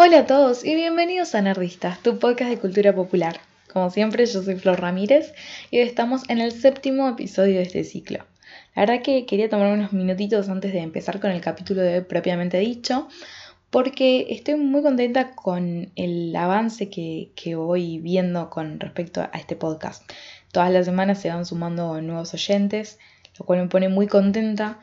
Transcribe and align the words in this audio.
Hola 0.00 0.20
a 0.20 0.26
todos 0.26 0.64
y 0.64 0.76
bienvenidos 0.76 1.34
a 1.34 1.42
Nerdistas, 1.42 2.00
tu 2.04 2.20
podcast 2.20 2.50
de 2.50 2.60
cultura 2.60 2.94
popular. 2.94 3.40
Como 3.72 3.90
siempre, 3.90 4.24
yo 4.26 4.44
soy 4.44 4.54
Flor 4.54 4.80
Ramírez 4.80 5.34
y 5.72 5.80
hoy 5.80 5.88
estamos 5.88 6.22
en 6.30 6.38
el 6.38 6.52
séptimo 6.52 7.08
episodio 7.08 7.56
de 7.56 7.62
este 7.62 7.82
ciclo. 7.82 8.24
La 8.76 8.82
verdad 8.82 9.02
que 9.02 9.26
quería 9.26 9.48
tomar 9.48 9.72
unos 9.72 9.92
minutitos 9.92 10.48
antes 10.48 10.72
de 10.72 10.78
empezar 10.78 11.18
con 11.18 11.32
el 11.32 11.40
capítulo 11.40 11.82
de 11.82 12.02
propiamente 12.02 12.58
dicho, 12.58 13.08
porque 13.70 14.26
estoy 14.30 14.54
muy 14.54 14.82
contenta 14.82 15.34
con 15.34 15.90
el 15.96 16.36
avance 16.36 16.88
que 16.90 17.56
voy 17.56 17.98
viendo 17.98 18.50
con 18.50 18.78
respecto 18.78 19.22
a 19.22 19.36
este 19.36 19.56
podcast. 19.56 20.08
Todas 20.52 20.70
las 20.70 20.84
semanas 20.84 21.20
se 21.20 21.30
van 21.30 21.44
sumando 21.44 22.00
nuevos 22.00 22.32
oyentes, 22.34 23.00
lo 23.36 23.44
cual 23.44 23.62
me 23.62 23.68
pone 23.68 23.88
muy 23.88 24.06
contenta 24.06 24.78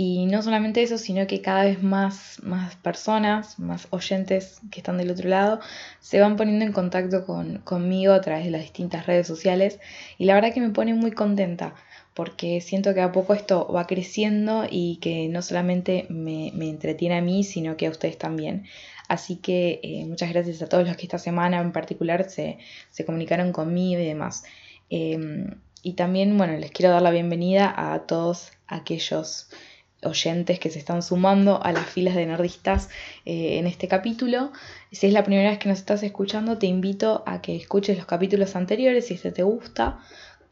y 0.00 0.26
no 0.26 0.42
solamente 0.42 0.80
eso, 0.80 0.96
sino 0.96 1.26
que 1.26 1.40
cada 1.40 1.64
vez 1.64 1.82
más, 1.82 2.40
más 2.44 2.76
personas, 2.76 3.58
más 3.58 3.88
oyentes 3.90 4.60
que 4.70 4.78
están 4.78 4.96
del 4.96 5.10
otro 5.10 5.28
lado, 5.28 5.58
se 5.98 6.20
van 6.20 6.36
poniendo 6.36 6.64
en 6.64 6.70
contacto 6.70 7.26
con, 7.26 7.58
conmigo 7.64 8.12
a 8.12 8.20
través 8.20 8.44
de 8.44 8.52
las 8.52 8.60
distintas 8.60 9.06
redes 9.06 9.26
sociales. 9.26 9.80
Y 10.16 10.26
la 10.26 10.34
verdad 10.34 10.54
que 10.54 10.60
me 10.60 10.70
pone 10.70 10.94
muy 10.94 11.10
contenta, 11.10 11.74
porque 12.14 12.60
siento 12.60 12.94
que 12.94 13.00
a 13.00 13.10
poco 13.10 13.34
esto 13.34 13.66
va 13.72 13.88
creciendo 13.88 14.66
y 14.70 14.98
que 14.98 15.26
no 15.28 15.42
solamente 15.42 16.06
me, 16.10 16.46
entretiene 16.46 17.16
a 17.16 17.20
mí, 17.20 17.42
sino 17.42 17.76
que 17.76 17.88
a 17.88 17.90
ustedes 17.90 18.18
también. 18.18 18.66
Así 19.08 19.34
que 19.34 19.80
eh, 19.82 20.04
muchas 20.06 20.30
gracias 20.30 20.62
a 20.62 20.68
todos 20.68 20.86
los 20.86 20.96
que 20.96 21.06
esta 21.06 21.18
semana 21.18 21.60
en 21.60 21.72
particular 21.72 22.30
se, 22.30 22.58
comunicaron 23.04 23.50
conmigo 23.50 24.00
y 24.00 24.04
demás. 24.04 24.44
Em, 24.90 25.56
y 25.82 25.94
también, 25.94 26.38
bueno, 26.38 26.56
les 26.56 26.70
quiero 26.70 26.92
dar 26.92 27.02
la 27.02 27.10
bienvenida 27.10 27.74
a 27.76 28.06
todos 28.06 28.52
aquellos 28.68 29.48
oyentes 30.02 30.60
que 30.60 30.70
se 30.70 30.78
están 30.78 31.02
sumando 31.02 31.62
a 31.62 31.72
las 31.72 31.86
filas 31.86 32.14
de 32.14 32.26
nerdistas 32.26 32.88
eh, 33.24 33.58
en 33.58 33.66
este 33.66 33.88
capítulo. 33.88 34.52
Si 34.92 35.06
es 35.06 35.12
la 35.12 35.24
primera 35.24 35.50
vez 35.50 35.58
que 35.58 35.68
nos 35.68 35.78
estás 35.78 36.02
escuchando, 36.02 36.58
te 36.58 36.66
invito 36.66 37.22
a 37.26 37.40
que 37.42 37.56
escuches 37.56 37.96
los 37.96 38.06
capítulos 38.06 38.56
anteriores 38.56 39.06
si 39.06 39.14
este 39.14 39.32
te 39.32 39.42
gusta, 39.42 39.98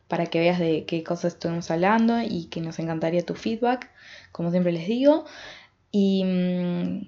para 0.08 0.26
que 0.26 0.40
veas 0.40 0.58
de 0.58 0.84
qué 0.84 1.02
cosas 1.02 1.34
estuvimos 1.34 1.70
hablando 1.70 2.20
y 2.22 2.46
que 2.46 2.60
nos 2.60 2.78
encantaría 2.78 3.24
tu 3.24 3.34
feedback, 3.34 3.90
como 4.32 4.50
siempre 4.50 4.72
les 4.72 4.86
digo. 4.86 5.24
Y 5.90 6.24
mm, 6.24 7.00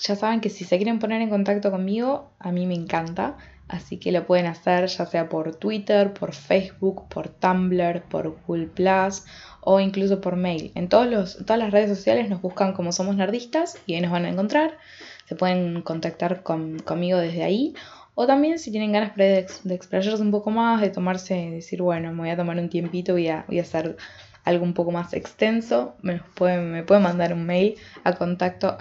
ya 0.00 0.16
saben 0.16 0.40
que 0.40 0.50
si 0.50 0.64
se 0.64 0.76
quieren 0.76 0.98
poner 0.98 1.20
en 1.22 1.30
contacto 1.30 1.70
conmigo, 1.70 2.30
a 2.38 2.52
mí 2.52 2.66
me 2.66 2.74
encanta. 2.74 3.36
Así 3.68 3.98
que 3.98 4.10
lo 4.10 4.26
pueden 4.26 4.46
hacer 4.46 4.86
ya 4.86 5.06
sea 5.06 5.28
por 5.28 5.54
Twitter, 5.54 6.12
por 6.12 6.34
Facebook, 6.34 7.08
por 7.08 7.28
Tumblr, 7.28 8.02
por 8.02 8.36
Google 8.44 8.66
Plus 8.66 9.22
o 9.60 9.80
incluso 9.80 10.20
por 10.20 10.36
mail. 10.36 10.72
En 10.74 10.88
todos 10.88 11.06
los, 11.06 11.38
todas 11.38 11.58
las 11.58 11.70
redes 11.70 11.96
sociales 11.96 12.28
nos 12.28 12.40
buscan 12.40 12.72
como 12.72 12.92
Somos 12.92 13.16
Nerdistas 13.16 13.78
y 13.86 13.94
ahí 13.94 14.00
nos 14.00 14.10
van 14.10 14.24
a 14.24 14.30
encontrar. 14.30 14.78
Se 15.26 15.36
pueden 15.36 15.82
contactar 15.82 16.42
conmigo 16.42 17.18
desde 17.18 17.44
ahí. 17.44 17.74
O 18.14 18.26
también 18.26 18.58
si 18.58 18.70
tienen 18.70 18.92
ganas 18.92 19.16
de, 19.16 19.46
de 19.64 19.74
explayarse 19.74 20.20
un 20.20 20.30
poco 20.30 20.50
más, 20.50 20.80
de 20.80 20.90
tomarse, 20.90 21.34
decir, 21.50 21.80
bueno, 21.80 22.12
me 22.12 22.18
voy 22.18 22.30
a 22.30 22.36
tomar 22.36 22.58
un 22.58 22.68
tiempito, 22.68 23.12
voy 23.12 23.28
a, 23.28 23.46
hacer 23.60 23.96
algo 24.44 24.64
un 24.64 24.74
poco 24.74 24.90
más 24.90 25.14
extenso, 25.14 25.94
me 26.02 26.20
pueden, 26.34 26.72
me 26.72 26.82
mandar 26.82 27.32
un 27.32 27.46
mail 27.46 27.76
a 28.04 28.14
contacto 28.14 28.76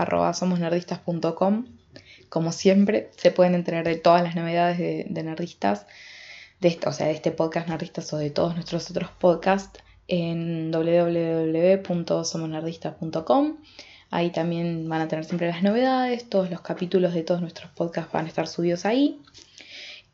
como 2.30 2.52
siempre, 2.52 3.10
se 3.18 3.32
pueden 3.32 3.56
enterar 3.56 3.86
de 3.86 3.96
todas 3.96 4.24
las 4.24 4.36
novedades 4.36 4.78
de, 4.78 5.24
Nerdistas, 5.24 5.86
de 6.60 6.70
este, 6.70 6.88
o 6.90 6.92
sea, 6.92 7.08
de 7.08 7.14
este 7.14 7.32
podcast 7.32 7.68
Nerdistas 7.68 8.12
o 8.14 8.18
de 8.18 8.30
todos 8.30 8.56
nuestros 8.56 8.90
otros 8.90 9.10
podcasts 9.12 9.82
en 10.10 10.72
www.somosnerdistas.com. 10.72 13.58
Ahí 14.12 14.32
también 14.32 14.90
van 14.90 15.02
a 15.02 15.08
tener 15.08 15.24
siempre 15.24 15.48
las 15.48 15.62
novedades, 15.62 16.28
todos 16.28 16.50
los 16.50 16.62
capítulos 16.62 17.14
de 17.14 17.22
todos 17.22 17.42
nuestros 17.42 17.72
podcasts 17.72 18.12
van 18.12 18.26
a 18.26 18.28
estar 18.28 18.48
subidos 18.48 18.86
ahí. 18.86 19.22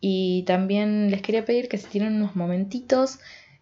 Y 0.02 0.44
también 0.44 1.10
les 1.10 1.22
quería 1.22 1.46
pedir 1.46 1.70
que 1.70 1.78
si 1.78 1.88
tienen 1.88 2.18
unos 2.18 2.36
momentitos, 2.36 3.20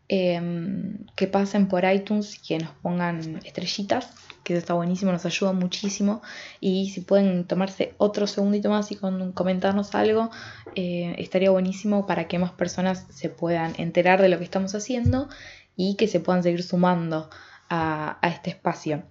em, 0.08 1.06
que 1.16 1.28
pasen 1.28 1.68
por 1.68 1.85
iTunes 1.85 2.35
y 2.35 2.40
que 2.41 2.58
nos 2.58 2.72
pongan 2.81 3.40
estrellitas 3.46 4.09
que 4.44 4.58
está 4.58 4.74
buenísimo, 4.74 5.12
nos 5.12 5.25
ayuda 5.25 5.53
muchísimo. 5.53 6.22
Y 6.59 6.90
si 6.90 7.02
pueden 7.02 7.46
tomarse 7.46 7.94
otro 7.97 8.28
segundito 8.28 8.69
más 8.69 8.91
y 8.91 8.96
comentarnos 8.96 9.96
algo, 9.96 10.29
eh, 10.75 11.16
estaría 11.18 11.52
buenísimo 11.52 12.06
para 12.06 12.28
que 12.28 12.40
más 12.40 12.52
personas 12.52 13.06
se 13.09 13.29
puedan 13.29 13.74
enterar 13.78 14.22
de 14.22 14.29
lo 14.29 14.38
que 14.38 14.44
estamos 14.44 14.75
haciendo 14.75 15.29
y 15.75 15.95
que 15.95 16.07
se 16.07 16.19
puedan 16.19 16.44
seguir 16.44 16.63
sumando 16.63 17.29
a, 17.69 18.19
este 18.23 18.51
espacio. 18.51 19.03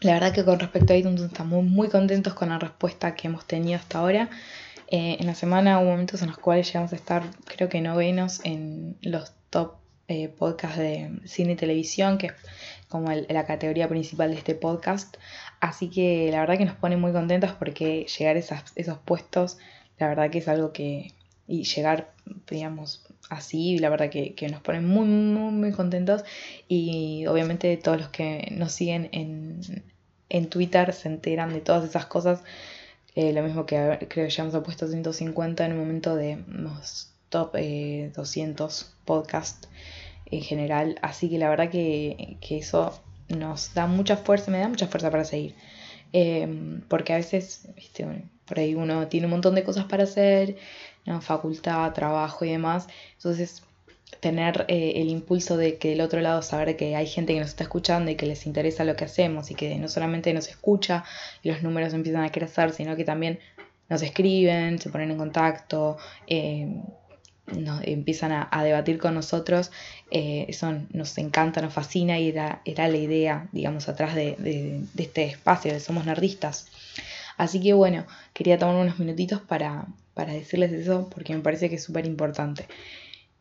La 0.00 0.14
verdad 0.14 0.32
que 0.32 0.44
con 0.44 0.58
respecto 0.58 0.92
a 0.92 0.96
iTunes 0.96 1.20
estamos 1.20 1.64
muy 1.64 1.88
contentos 1.88 2.34
con 2.34 2.48
la 2.48 2.58
respuesta 2.58 3.14
que 3.14 3.28
hemos 3.28 3.46
tenido 3.46 3.78
hasta 3.78 3.98
ahora. 3.98 4.30
Eh, 4.88 5.16
en 5.20 5.26
la 5.26 5.34
semana 5.34 5.78
hubo 5.80 5.90
momentos 5.90 6.22
en 6.22 6.28
los 6.28 6.38
cuales 6.38 6.66
llegamos 6.66 6.92
a 6.92 6.96
estar, 6.96 7.22
creo 7.44 7.68
que 7.68 7.80
novenos 7.80 8.40
en 8.44 8.96
los 9.02 9.32
top 9.50 9.74
eh, 10.08 10.28
podcasts 10.28 10.78
de 10.78 11.20
cine 11.24 11.52
y 11.52 11.56
televisión, 11.56 12.18
que 12.18 12.32
como 12.88 13.12
la 13.12 13.46
categoría 13.46 13.88
principal 13.88 14.30
de 14.30 14.38
este 14.38 14.54
podcast. 14.54 15.16
Así 15.60 15.88
que 15.90 16.30
la 16.32 16.40
verdad 16.40 16.58
que 16.58 16.64
nos 16.64 16.74
pone 16.74 16.96
muy 16.96 17.12
contentos 17.12 17.52
porque 17.52 18.06
llegar 18.18 18.36
a 18.36 18.40
esos 18.40 18.98
puestos, 19.04 19.58
la 19.98 20.08
verdad 20.08 20.30
que 20.30 20.38
es 20.38 20.48
algo 20.48 20.72
que... 20.72 21.14
Y 21.46 21.64
llegar, 21.64 22.12
digamos, 22.48 23.04
así, 23.30 23.78
la 23.78 23.88
verdad 23.88 24.10
que, 24.10 24.48
nos 24.50 24.60
pone 24.60 24.80
muy, 24.80 25.06
muy, 25.06 25.52
muy 25.52 25.72
contentos. 25.72 26.24
Y 26.68 27.26
obviamente 27.26 27.76
todos 27.78 27.98
los 27.98 28.08
que 28.10 28.48
nos 28.52 28.72
siguen 28.72 29.08
en, 29.12 29.60
en 30.28 30.50
Twitter 30.50 30.92
se 30.92 31.08
enteran 31.08 31.52
de 31.52 31.60
todas 31.60 31.88
esas 31.88 32.06
cosas. 32.06 32.42
Eh, 33.14 33.32
lo 33.32 33.42
mismo 33.42 33.66
que 33.66 34.06
creo 34.08 34.26
que 34.26 34.30
ya 34.30 34.44
hemos 34.44 34.62
puesto 34.62 34.86
150 34.86 35.64
en 35.64 35.72
el 35.72 35.78
momento 35.78 36.14
de 36.14 36.44
los 36.48 37.12
top 37.28 37.54
200 37.54 38.82
eh, 38.82 38.86
podcasts 39.04 39.68
en 40.26 40.42
general. 40.42 40.96
Así 41.02 41.28
que 41.28 41.38
la 41.38 41.48
verdad 41.48 41.70
que, 41.70 42.38
eso 42.50 43.00
nos 43.28 43.74
da 43.74 43.86
mucha 43.86 44.16
fuerza, 44.16 44.50
me 44.50 44.58
da 44.58 44.68
mucha 44.68 44.86
fuerza 44.86 45.10
para 45.10 45.24
seguir. 45.24 45.54
Em, 46.12 46.80
porque 46.88 47.12
a 47.12 47.16
veces, 47.16 47.68
por 48.46 48.58
ahí 48.58 48.74
uno 48.74 49.06
tiene 49.08 49.26
un 49.26 49.32
montón 49.32 49.54
de 49.54 49.64
cosas 49.64 49.84
para 49.84 50.04
hacer, 50.04 50.56
facultad, 51.20 51.92
trabajo 51.92 52.44
y 52.44 52.50
demás. 52.50 52.86
Entonces, 53.14 53.62
tener 54.20 54.66
eh, 54.68 54.94
el 54.96 55.08
impulso 55.08 55.56
de 55.56 55.78
que 55.78 55.90
del 55.90 56.00
otro 56.00 56.20
lado 56.20 56.42
saber 56.42 56.76
que 56.76 56.96
hay 56.96 57.06
gente 57.06 57.32
que 57.32 57.40
nos 57.40 57.50
está 57.50 57.64
escuchando 57.64 58.10
y 58.10 58.16
que 58.16 58.26
les 58.26 58.46
interesa 58.46 58.84
lo 58.84 58.96
que 58.96 59.04
hacemos 59.04 59.50
y 59.50 59.54
que 59.54 59.76
no 59.76 59.88
solamente 59.88 60.32
nos 60.34 60.48
escucha 60.48 61.04
y 61.42 61.50
los 61.50 61.62
números 61.62 61.94
empiezan 61.94 62.24
a 62.24 62.32
crecer, 62.32 62.72
sino 62.72 62.96
que 62.96 63.04
también 63.04 63.38
nos 63.88 64.02
escriben, 64.02 64.78
se 64.78 64.90
ponen 64.90 65.10
en 65.10 65.18
contacto, 65.18 65.96
em, 66.26 66.82
nos 67.58 67.82
empiezan 67.84 68.30
a, 68.32 68.62
debatir 68.62 68.98
con 68.98 69.14
nosotros, 69.14 69.72
eh, 70.12 70.46
eso 70.48 70.72
nos 70.92 71.18
encanta, 71.18 71.60
nos 71.60 71.74
fascina 71.74 72.18
y 72.18 72.28
era, 72.28 72.62
era 72.64 72.86
la 72.86 72.96
idea, 72.96 73.48
digamos, 73.50 73.88
atrás 73.88 74.14
de, 74.14 74.84
este 74.96 75.24
espacio 75.24 75.72
de 75.72 75.80
Somos 75.80 76.06
Nerdistas. 76.06 76.68
Así 77.36 77.60
que 77.60 77.72
bueno, 77.72 78.06
quería 78.34 78.58
tomar 78.58 78.76
unos 78.76 78.98
minutitos 79.00 79.40
para, 79.40 79.86
decirles 80.14 80.72
eso 80.72 81.08
porque 81.10 81.34
me 81.34 81.40
parece 81.40 81.68
que 81.68 81.76
es 81.76 81.84
súper 81.84 82.06
importante. 82.06 82.66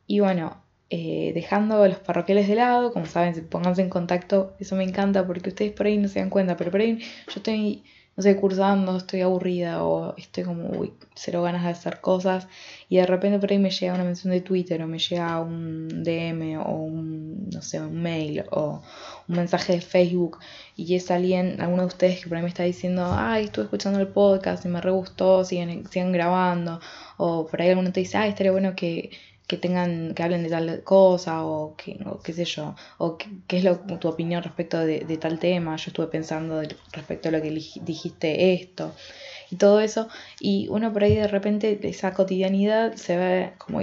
Y 0.08 0.22
bueno, 0.22 0.64
eh, 0.90 1.32
dejando 1.34 1.88
los 1.88 2.00
parroquiales 2.00 2.48
de 2.48 2.56
lado, 2.56 2.92
como 2.94 3.06
saben, 3.06 3.48
pónganse 3.48 3.82
en 3.82 3.90
contacto, 3.90 4.56
eso 4.60 4.76
me 4.76 4.84
encanta 4.84 5.28
porque 5.28 5.50
ustedes 5.50 5.72
por 5.74 5.86
ahí 5.86 5.98
no 5.98 6.08
se 6.08 6.20
dan 6.20 6.30
cuenta, 6.30 6.58
pero 6.58 6.72
por 6.72 6.82
ahí 6.82 6.98
yo 7.00 7.34
estoy 7.36 7.84
no 8.20 8.24
sé, 8.24 8.36
cursando, 8.36 8.98
estoy 8.98 9.22
aburrida 9.22 9.82
o 9.82 10.14
estoy 10.18 10.44
como, 10.44 10.68
uy, 10.78 10.92
cero 11.16 11.42
ganas 11.42 11.64
de 11.64 11.70
hacer 11.70 12.02
cosas 12.02 12.50
y 12.90 12.98
de 12.98 13.06
repente 13.06 13.40
por 13.40 13.50
ahí 13.50 13.60
me 13.60 13.70
llega 13.70 13.94
una 13.94 14.04
mención 14.04 14.34
de 14.34 14.42
Twitter 14.42 14.84
o 14.84 14.88
me 14.88 15.00
llega 15.00 15.40
un 15.40 16.04
DM 16.04 16.58
o 16.58 16.70
un, 16.84 17.50
no 17.50 17.62
sé, 17.62 17.80
un 17.80 18.02
mail 18.02 18.44
o 18.52 18.82
un 19.30 19.36
mensaje 19.38 19.72
de 19.72 19.80
Facebook 19.80 20.40
y 20.76 20.96
es 20.96 21.10
alguien, 21.12 21.62
alguno 21.62 21.84
de 21.84 21.88
ustedes 21.88 22.22
que 22.22 22.28
por 22.28 22.36
ahí 22.36 22.44
me 22.44 22.50
está 22.50 22.64
diciendo, 22.64 23.10
ay, 23.10 23.46
estuve 23.46 23.64
escuchando 23.64 24.02
el 24.02 24.10
podcast 24.10 24.66
y 24.66 24.68
me 24.68 24.82
re 24.82 24.92
gustó, 24.92 25.46
siguen 25.46 26.12
grabando 26.12 26.82
o 27.16 27.48
por 27.48 27.62
ahí 27.62 27.70
alguno 27.70 27.94
te 27.94 28.02
dice, 28.02 28.18
ay, 28.18 28.32
estaría 28.32 28.52
bueno 28.52 28.76
que 28.76 29.12
que 29.50 29.58
tengan, 29.58 30.14
que 30.14 30.22
hablen 30.24 30.44
de 30.44 30.50
tal 30.50 30.84
cosa 30.84 31.44
o, 31.44 31.76
que, 31.76 32.00
qué 32.24 32.34
sé 32.34 32.46
yo, 32.46 32.76
o 33.00 33.18
qué, 33.18 33.58
es 33.58 33.64
lo, 33.64 33.80
tu 34.00 34.08
opinión 34.08 34.44
respecto 34.44 34.78
de, 34.80 35.18
tal 35.18 35.40
tema, 35.40 35.76
yo 35.76 35.88
estuve 35.88 36.06
pensando 36.08 36.62
respecto 36.94 37.30
a 37.30 37.32
lo 37.32 37.42
que 37.42 37.50
dijiste 37.50 38.54
esto 38.54 38.94
y 39.50 39.56
todo 39.56 39.82
eso, 39.82 40.08
y 40.40 40.68
uno 40.70 40.94
por 40.94 41.04
ahí 41.04 41.16
de 41.16 41.28
repente 41.28 41.80
esa 41.82 42.14
cotidianidad 42.14 42.94
se 42.94 43.18
ve 43.18 43.54
como 43.58 43.80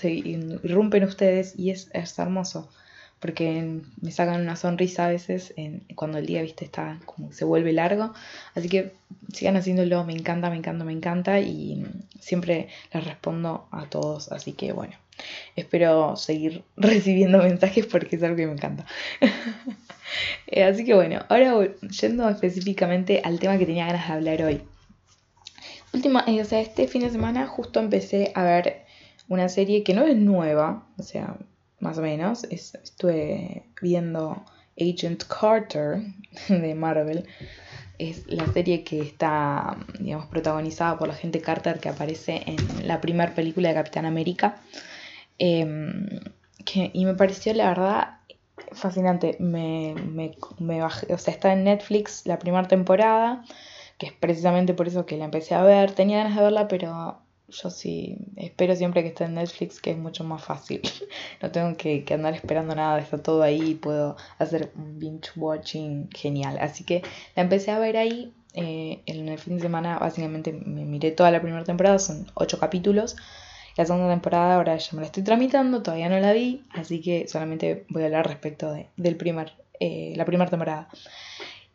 se 0.00 0.10
irrumpen 0.10 1.02
ustedes 1.02 1.58
y 1.58 1.70
es, 1.70 1.90
es 1.92 2.16
hermoso 2.16 2.70
porque 3.20 3.80
me 4.00 4.10
sacan 4.12 4.40
una 4.40 4.56
sonrisa 4.56 5.06
a 5.06 5.08
veces 5.08 5.54
cuando 5.94 6.18
el 6.18 6.26
día, 6.26 6.42
viste, 6.42 6.64
está 6.64 7.00
como 7.04 7.32
se 7.32 7.44
vuelve 7.44 7.72
largo. 7.72 8.14
Así 8.54 8.68
que 8.68 8.92
sigan 9.32 9.56
haciéndolo, 9.56 10.04
me 10.04 10.12
encanta, 10.12 10.50
me 10.50 10.56
encanta, 10.56 10.84
me 10.84 10.92
encanta 10.92 11.40
y 11.40 11.84
siempre 12.20 12.68
les 12.92 13.04
respondo 13.04 13.68
a 13.72 13.86
todos. 13.86 14.30
Así 14.30 14.52
que 14.52 14.72
bueno, 14.72 14.94
espero 15.56 16.16
seguir 16.16 16.62
recibiendo 16.76 17.38
mensajes 17.38 17.86
porque 17.86 18.16
es 18.16 18.22
algo 18.22 18.36
que 18.36 18.46
me 18.46 18.52
encanta. 18.52 18.86
Eh, 20.46 20.64
así 20.64 20.86
que 20.86 20.94
bueno, 20.94 21.22
ahora 21.28 21.68
yendo 22.00 22.26
específicamente 22.30 23.20
al 23.22 23.38
tema 23.38 23.58
que 23.58 23.66
tenía 23.66 23.86
ganas 23.86 24.08
de 24.08 24.14
hablar 24.14 24.42
hoy. 24.42 24.62
Última, 25.92 26.24
eh, 26.26 26.40
o 26.40 26.44
sea, 26.46 26.62
este 26.62 26.88
fin 26.88 27.02
de 27.02 27.10
semana 27.10 27.46
justo 27.46 27.78
empecé 27.78 28.32
a 28.34 28.42
ver 28.42 28.86
una 29.28 29.50
serie 29.50 29.82
que 29.84 29.92
no 29.92 30.04
es 30.04 30.16
nueva, 30.16 30.86
o 30.96 31.02
sea, 31.02 31.36
más 31.80 31.98
o 31.98 32.02
menos. 32.02 32.44
estuve 32.44 33.64
viendo 33.80 34.44
Agent 34.78 35.24
Carter 35.24 36.02
de 36.48 36.74
Marvel. 36.74 37.26
Es 37.98 38.26
la 38.28 38.46
serie 38.52 38.84
que 38.84 39.00
está, 39.00 39.76
digamos, 39.98 40.26
protagonizada 40.26 40.98
por 40.98 41.08
la 41.08 41.14
gente 41.14 41.40
Carter 41.40 41.80
que 41.80 41.88
aparece 41.88 42.42
en 42.46 42.86
la 42.86 43.00
primera 43.00 43.34
película 43.34 43.70
de 43.70 43.74
Capitán 43.74 44.06
América. 44.06 44.60
Em, 45.38 46.06
y 46.92 47.04
me 47.04 47.14
pareció, 47.14 47.54
la 47.54 47.68
verdad, 47.68 48.18
fascinante. 48.72 49.36
Me, 49.40 49.94
me, 49.94 50.36
me 50.58 50.80
bajé, 50.80 51.12
o 51.12 51.18
sea, 51.18 51.34
está 51.34 51.52
en 51.52 51.64
Netflix 51.64 52.26
la 52.26 52.38
primera 52.38 52.68
temporada, 52.68 53.44
que 53.98 54.06
es 54.06 54.12
precisamente 54.12 54.74
por 54.74 54.86
eso 54.86 55.06
que 55.06 55.16
la 55.16 55.24
empecé 55.24 55.54
a 55.54 55.62
ver. 55.62 55.92
Tenía 55.92 56.18
ganas 56.18 56.36
de 56.36 56.42
verla, 56.42 56.68
pero 56.68 57.18
yo 57.48 57.70
sí 57.70 58.18
espero 58.36 58.76
siempre 58.76 59.02
que 59.02 59.08
esté 59.08 59.24
en 59.24 59.34
Netflix, 59.34 59.80
que 59.80 59.92
es 59.92 59.98
mucho 59.98 60.24
más 60.24 60.44
fácil. 60.44 60.82
no 61.42 61.50
tengo 61.50 61.76
que, 61.76 62.04
andar 62.10 62.34
esperando 62.34 62.74
nada, 62.74 62.98
está 62.98 63.18
todo 63.18 63.42
ahí 63.42 63.70
y 63.70 63.74
puedo 63.74 64.16
hacer 64.38 64.70
un 64.76 64.98
binge 64.98 65.30
watching 65.36 66.08
genial. 66.14 66.58
Así 66.60 66.84
que 66.84 67.02
la 67.34 67.42
empecé 67.42 67.70
a 67.70 67.78
ver 67.78 67.96
ahí. 67.96 68.32
Eh, 68.54 69.02
en 69.06 69.28
el 69.28 69.38
fin 69.38 69.56
de 69.56 69.62
semana 69.62 69.98
básicamente 69.98 70.52
me 70.52 70.84
miré 70.84 71.10
toda 71.10 71.30
la 71.30 71.40
primera 71.40 71.64
temporada, 71.64 71.98
son 71.98 72.26
ocho 72.34 72.58
capítulos. 72.58 73.16
La 73.76 73.86
segunda 73.86 74.10
temporada 74.10 74.56
ahora 74.56 74.76
ya 74.76 74.88
me 74.92 75.00
la 75.00 75.06
estoy 75.06 75.22
tramitando, 75.22 75.82
todavía 75.82 76.08
no 76.08 76.18
la 76.18 76.32
vi, 76.32 76.64
así 76.70 77.00
que 77.00 77.28
solamente 77.28 77.84
voy 77.90 78.02
a 78.02 78.06
hablar 78.06 78.26
respecto 78.26 78.72
de 78.72 78.88
del 78.96 79.16
primer, 79.16 79.52
eh, 79.78 80.14
la 80.16 80.24
primera 80.24 80.50
temporada. 80.50 80.88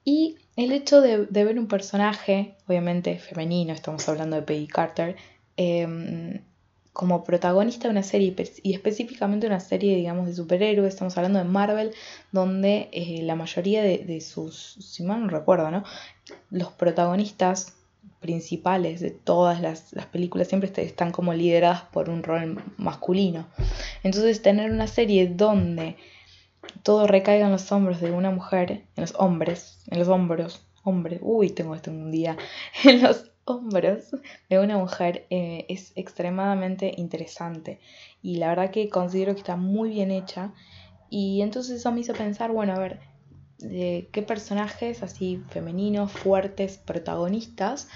Y 0.03 0.35
el 0.57 0.73
hecho 0.73 0.99
de, 0.99 1.25
de, 1.27 1.43
ver 1.45 1.57
un 1.57 1.67
personaje, 1.67 2.55
obviamente 2.67 3.17
femenino, 3.19 3.71
estamos 3.71 4.07
hablando 4.09 4.35
de 4.35 4.41
Peggy 4.41 4.67
Carter, 4.67 5.15
Em, 5.57 6.41
como 6.93 7.23
protagonista 7.23 7.87
de 7.87 7.91
una 7.91 8.03
serie 8.03 8.35
y 8.61 8.73
específicamente 8.73 9.47
una 9.47 9.59
serie, 9.59 9.95
digamos, 9.95 10.27
de 10.27 10.35
superhéroes, 10.35 10.93
estamos 10.93 11.17
hablando 11.17 11.39
de 11.39 11.45
Marvel, 11.45 11.91
donde 12.31 12.89
eh, 12.91 13.21
la 13.23 13.35
mayoría 13.35 13.81
de, 13.81 14.21
sus, 14.21 14.77
si 14.79 15.03
mal 15.03 15.21
no 15.21 15.27
recuerdo, 15.27 15.71
¿no? 15.71 15.83
Los 16.51 16.71
protagonistas 16.71 17.73
principales 18.19 19.01
de 19.01 19.09
todas 19.09 19.59
las, 19.59 19.91
las, 19.93 20.05
películas 20.05 20.47
siempre 20.47 20.71
están 20.83 21.11
como 21.11 21.33
lideradas 21.33 21.81
por 21.81 22.09
un 22.09 22.21
rol 22.21 22.63
masculino. 22.77 23.47
Entonces 24.03 24.43
tener 24.43 24.71
una 24.71 24.87
serie 24.87 25.27
donde 25.27 25.97
todo 26.83 27.07
recaiga 27.07 27.47
en 27.47 27.51
los 27.51 27.71
hombros 27.71 28.01
de 28.01 28.11
una 28.11 28.29
mujer, 28.29 28.71
en 28.71 29.01
los 29.01 29.15
hombres, 29.15 29.83
en 29.89 29.97
los 29.97 30.07
hombros, 30.07 30.61
hombres, 30.83 31.19
uy, 31.23 31.49
tengo 31.49 31.73
esto 31.73 31.89
un 31.89 32.11
día, 32.11 32.37
en 32.83 33.01
los 33.01 33.32
hombros 33.45 34.15
de 34.49 34.59
una 34.59 34.77
mujer 34.77 35.25
eh, 35.29 35.65
es 35.69 35.91
extremadamente 35.95 36.93
interesante. 36.97 37.79
Y 38.21 38.37
la 38.37 38.49
verdad 38.49 38.71
que 38.71 38.89
considero 38.89 39.33
que 39.33 39.39
está 39.41 39.55
muy 39.55 39.89
bien 39.89 40.11
hecha. 40.11 40.53
Y 41.09 41.41
entonces 41.41 41.79
eso 41.79 41.91
me 41.91 42.01
hizo 42.01 42.13
pensar, 42.13 42.51
bueno, 42.51 42.73
a 42.73 42.79
ver, 42.79 42.99
de 43.59 44.09
qué 44.11 44.21
personajes 44.21 45.03
así 45.03 45.41
femeninos, 45.49 46.11
fuertes, 46.11 46.77
protagonistas 46.77 47.87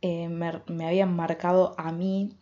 eh, 0.00 0.28
me, 0.28 0.62
me 0.68 0.86
habían 0.86 1.14
marcado 1.14 1.74
a 1.76 1.90
mí 1.90 2.36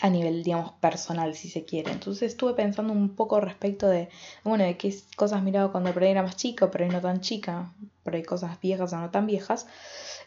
a 0.00 0.08
nivel, 0.08 0.42
digamos, 0.44 0.72
personal, 0.74 1.34
si 1.34 1.48
se 1.48 1.64
quiere. 1.64 1.90
Entonces 1.90 2.30
estuve 2.30 2.54
pensando 2.54 2.92
un 2.92 3.16
poco 3.16 3.40
respecto 3.40 3.88
de, 3.88 4.08
bueno, 4.44 4.64
de 4.64 4.76
qué 4.76 4.94
cosas 5.16 5.42
miraba 5.42 5.72
cuando 5.72 5.92
por 5.92 6.02
ahí 6.02 6.10
era 6.10 6.22
más 6.22 6.36
chica, 6.36 6.70
pero 6.70 6.84
ahí 6.84 6.90
no 6.90 7.00
tan 7.00 7.20
chica, 7.20 7.72
por 8.04 8.14
ahí 8.14 8.22
cosas 8.22 8.60
viejas 8.60 8.92
o 8.92 8.98
no 8.98 9.10
tan 9.10 9.26
viejas. 9.26 9.66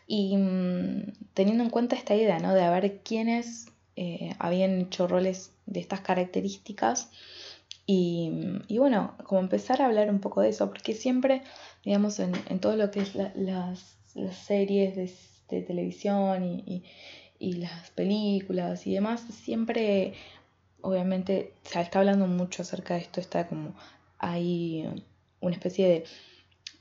Y 0.05 0.35
mm, 0.37 1.13
teniendo 1.33 1.63
en 1.63 1.69
cuenta 1.69 1.95
esta 1.95 2.15
idea, 2.15 2.39
¿no? 2.39 2.53
De 2.53 2.69
ver 2.69 2.99
quiénes 3.03 3.67
eh, 3.95 4.35
habían 4.39 4.81
hecho 4.81 5.07
roles 5.07 5.51
de 5.65 5.79
estas 5.79 6.01
características. 6.01 7.09
Y, 7.85 8.31
y, 8.67 8.77
bueno, 8.77 9.15
como 9.25 9.41
empezar 9.41 9.81
a 9.81 9.85
hablar 9.85 10.09
un 10.09 10.19
poco 10.19 10.41
de 10.41 10.49
eso, 10.49 10.67
porque 10.69 10.93
siempre, 10.93 11.41
digamos, 11.83 12.19
en, 12.19 12.33
en 12.47 12.59
todo 12.59 12.75
lo 12.75 12.91
que 12.91 13.01
es 13.01 13.15
las, 13.15 13.35
las, 13.35 13.97
series 14.45 14.95
de, 14.95 15.11
de 15.49 15.61
televisión 15.63 16.45
y, 16.45 16.83
las 17.39 17.91
películas 17.91 18.87
y 18.87 18.93
demás, 18.93 19.21
siempre, 19.21 20.13
obviamente, 20.81 21.53
se 21.63 21.81
está 21.81 21.99
hablando 21.99 22.27
mucho 22.27 22.61
acerca 22.61 22.95
de 22.95 23.01
esto, 23.01 23.19
está 23.19 23.47
como 23.47 23.75
hay 24.19 24.87
una 25.41 25.53
especie 25.53 25.87
de 25.87 26.03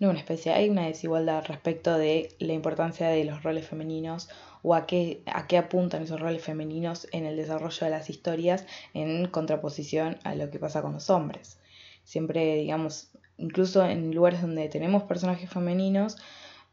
no 0.02 0.10
una 0.10 0.18
especie, 0.18 0.52
hay 0.52 0.68
una 0.68 0.86
desigualdad 0.86 1.44
respecto 1.46 1.96
de 1.96 2.34
la 2.40 2.54
importancia 2.54 3.08
de 3.08 3.24
los 3.24 3.44
roles 3.44 3.68
femeninos 3.68 4.28
o 4.62 4.74
a 4.74 4.84
qué, 4.84 5.22
a 5.26 5.46
qué 5.46 5.58
apuntan 5.58 6.02
esos 6.02 6.20
roles 6.20 6.42
femeninos 6.42 7.06
en 7.12 7.24
el 7.24 7.36
desarrollo 7.36 7.84
de 7.84 7.90
las 7.90 8.10
historias 8.10 8.66
en 8.94 9.26
contraposición 9.28 10.18
a 10.24 10.34
lo 10.34 10.50
que 10.50 10.58
pasa 10.58 10.82
con 10.82 10.94
los 10.94 11.08
hombres. 11.08 11.58
Siempre, 12.02 12.56
digamos, 12.56 13.10
incluso 13.38 13.84
en 13.86 14.12
lugares 14.12 14.42
donde 14.42 14.68
tenemos 14.68 15.04
personajes 15.04 15.48
femeninos, 15.48 16.16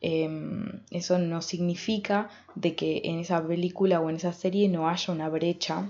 em, 0.01 0.81
eso 0.91 1.19
no 1.19 1.41
significa 1.41 2.29
de 2.55 2.75
que 2.75 3.01
en 3.05 3.19
esa 3.19 3.45
película 3.45 3.99
o 3.99 4.09
en 4.09 4.17
esa 4.17 4.33
serie 4.33 4.69
no 4.69 4.89
haya 4.89 5.13
una 5.13 5.29
brecha 5.29 5.89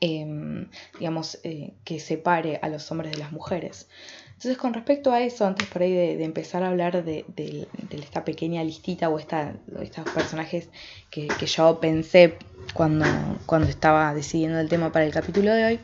em, 0.00 0.68
digamos, 0.98 1.38
eh, 1.42 1.74
que 1.84 1.98
separe 1.98 2.60
a 2.62 2.68
los 2.68 2.90
hombres 2.90 3.12
de 3.12 3.18
las 3.18 3.32
mujeres. 3.32 3.88
Entonces, 4.38 4.56
con 4.56 4.72
respecto 4.72 5.10
a 5.12 5.20
eso, 5.20 5.44
antes 5.44 5.66
por 5.66 5.82
ahí 5.82 5.92
de, 5.92 6.22
empezar 6.22 6.62
a 6.62 6.68
hablar 6.68 7.04
de, 7.04 7.24
esta 7.90 8.24
pequeña 8.24 8.62
listita 8.62 9.08
o 9.08 9.18
estos 9.18 10.08
personajes 10.14 10.68
que, 11.10 11.28
yo 11.44 11.80
pensé 11.80 12.38
cuando, 12.72 13.04
estaba 13.68 14.14
decidiendo 14.14 14.60
el 14.60 14.68
tema 14.68 14.92
para 14.92 15.04
el 15.06 15.12
capítulo 15.12 15.52
de 15.52 15.64
hoy, 15.64 15.80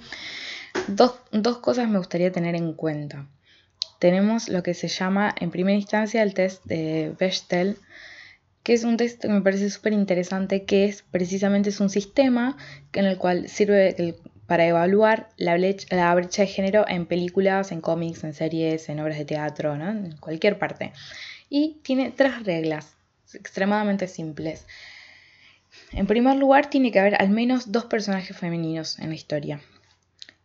dos 0.87 1.59
cosas 1.59 1.88
me 1.88 1.99
gustaría 1.99 2.31
tener 2.31 2.55
en 2.55 2.75
cuenta. 2.75 3.27
Tenemos 3.98 4.48
lo 4.48 4.62
que 4.62 4.75
se 4.75 4.88
llama, 4.88 5.34
en 5.40 5.50
primera 5.50 5.76
instancia, 5.76 6.22
el 6.22 6.34
test 6.34 6.64
de 6.64 7.14
Bechtel, 7.19 7.78
que 8.62 8.72
es 8.72 8.84
un 8.84 8.96
test 8.96 9.20
que 9.20 9.28
me 9.28 9.42
parece 9.42 9.70
súper 9.70 9.92
interesante, 9.92 10.64
que 10.64 10.86
es 10.86 11.02
precisamente 11.02 11.69
es 11.69 11.81
un 11.81 11.90
sistema 11.90 12.56
en 12.92 13.04
el 13.04 13.19
cual 13.19 13.48
sirve, 13.48 14.16
para 14.46 14.66
evaluar 14.66 15.31
la 15.36 15.54
brecha, 15.56 16.42
de 16.42 16.46
género 16.46 16.84
en 16.88 17.06
películas, 17.06 17.72
en 17.72 17.81
cómics, 17.81 18.25
en 18.25 18.34
series, 18.34 18.88
en 18.88 19.00
obras 19.00 19.19
de 19.19 19.25
teatro, 19.25 19.76
¿no? 19.76 19.90
en 19.90 20.16
cualquier 20.19 20.58
parte. 20.58 20.92
Y 21.48 21.78
tiene 21.82 22.10
tres 22.10 22.42
reglas 22.44 22.94
extremadamente 23.32 24.06
simples. 24.06 24.66
En 25.92 26.06
primer 26.06 26.36
lugar, 26.36 26.70
tiene 26.70 26.92
que 26.92 27.00
haber 27.00 27.20
al 27.20 27.31
menos 27.31 27.72
dos 27.72 27.84
personajes 27.86 28.36
femeninos 28.36 28.98
en 28.98 29.08
la 29.08 29.14
historia. 29.14 29.60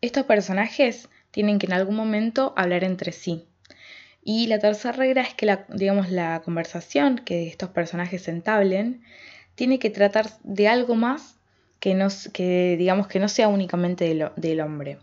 Estos 0.02 0.26
personajes 0.26 1.10
tienen 1.32 1.60
que 1.60 1.68
en 1.68 1.74
algún 1.74 1.96
momento 1.96 2.54
hablar 2.58 2.84
entre 2.84 3.12
sí. 3.12 3.46
Y 4.24 4.48
la 4.48 4.60
tercera 4.60 4.92
regla 4.92 5.22
es 5.22 5.34
que 5.34 5.46
la, 5.46 5.66
digamos, 5.70 6.10
la 6.10 6.42
conversación 6.44 7.20
que 7.20 7.48
estos 7.48 7.70
personajes 7.70 8.28
entablen 8.28 9.02
tiene 9.56 9.80
que 9.80 9.90
tratar 9.90 10.30
de 10.44 10.68
algo 10.68 10.96
más 10.96 11.36
que, 11.80 11.94
no, 11.94 12.08
que 12.34 12.76
digamos 12.78 13.08
que 13.08 13.20
no 13.20 13.30
sea 13.30 13.48
únicamente 13.48 14.32
del, 14.36 14.62
hombre. 14.62 15.00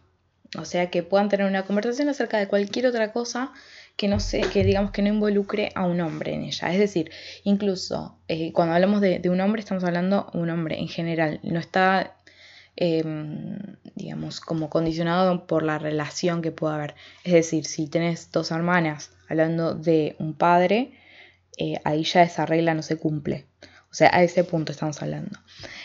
O 0.59 0.64
sea, 0.64 0.90
que 0.90 1.02
puedan 1.02 1.28
tener 1.28 1.47
una 1.47 1.64
conversación 1.64 2.09
acerca 2.09 2.38
de 2.38 2.49
cualquier 2.49 2.87
otra 2.87 3.12
cosa 3.12 3.52
que 3.97 4.09
no 4.09 4.21
sé, 4.21 4.42
que 4.42 4.62
digamos 4.62 4.90
que 4.90 5.02
no 5.02 5.09
involucre 5.09 5.71
a 5.75 5.87
un 5.87 6.00
hombre 6.00 6.35
en 6.35 6.45
ella. 6.45 6.73
Es 6.73 6.78
decir, 6.78 7.11
incluso 7.45 8.18
eh, 8.28 8.52
cuando 8.52 8.75
hablamos 8.75 9.00
de, 9.00 9.21
un 9.30 9.40
hombre, 9.40 9.61
estamos 9.61 9.85
hablando 9.85 10.30
de 10.33 10.38
un 10.38 10.50
hombre 10.50 10.78
en 10.78 10.88
general. 10.88 11.40
No 11.42 11.59
está, 11.59 12.16
em, 12.76 13.59
digamos, 13.95 14.40
como 14.40 14.71
condicionado 14.71 15.47
por 15.47 15.62
la 15.62 15.78
relación 15.78 16.42
que 16.42 16.52
pueda 16.52 16.76
haber. 16.76 16.95
Es 17.25 17.33
decir, 17.33 17.64
si 17.66 17.88
tenés 17.88 18.30
dos 18.30 18.50
hermanas 18.50 19.11
hablando 19.28 19.75
de 19.75 20.16
un 20.18 20.35
padre, 20.35 20.92
eh, 21.59 21.80
ahí 21.85 22.04
ya 22.04 22.23
esa 22.23 22.47
regla 22.47 22.75
no 22.75 22.83
se 22.83 22.97
cumple. 22.97 23.47
O 23.90 23.95
sea, 23.97 24.11
a 24.12 24.23
ese 24.23 24.45
punto 24.45 24.73
estamos 24.73 25.00
hablando. 25.00 25.38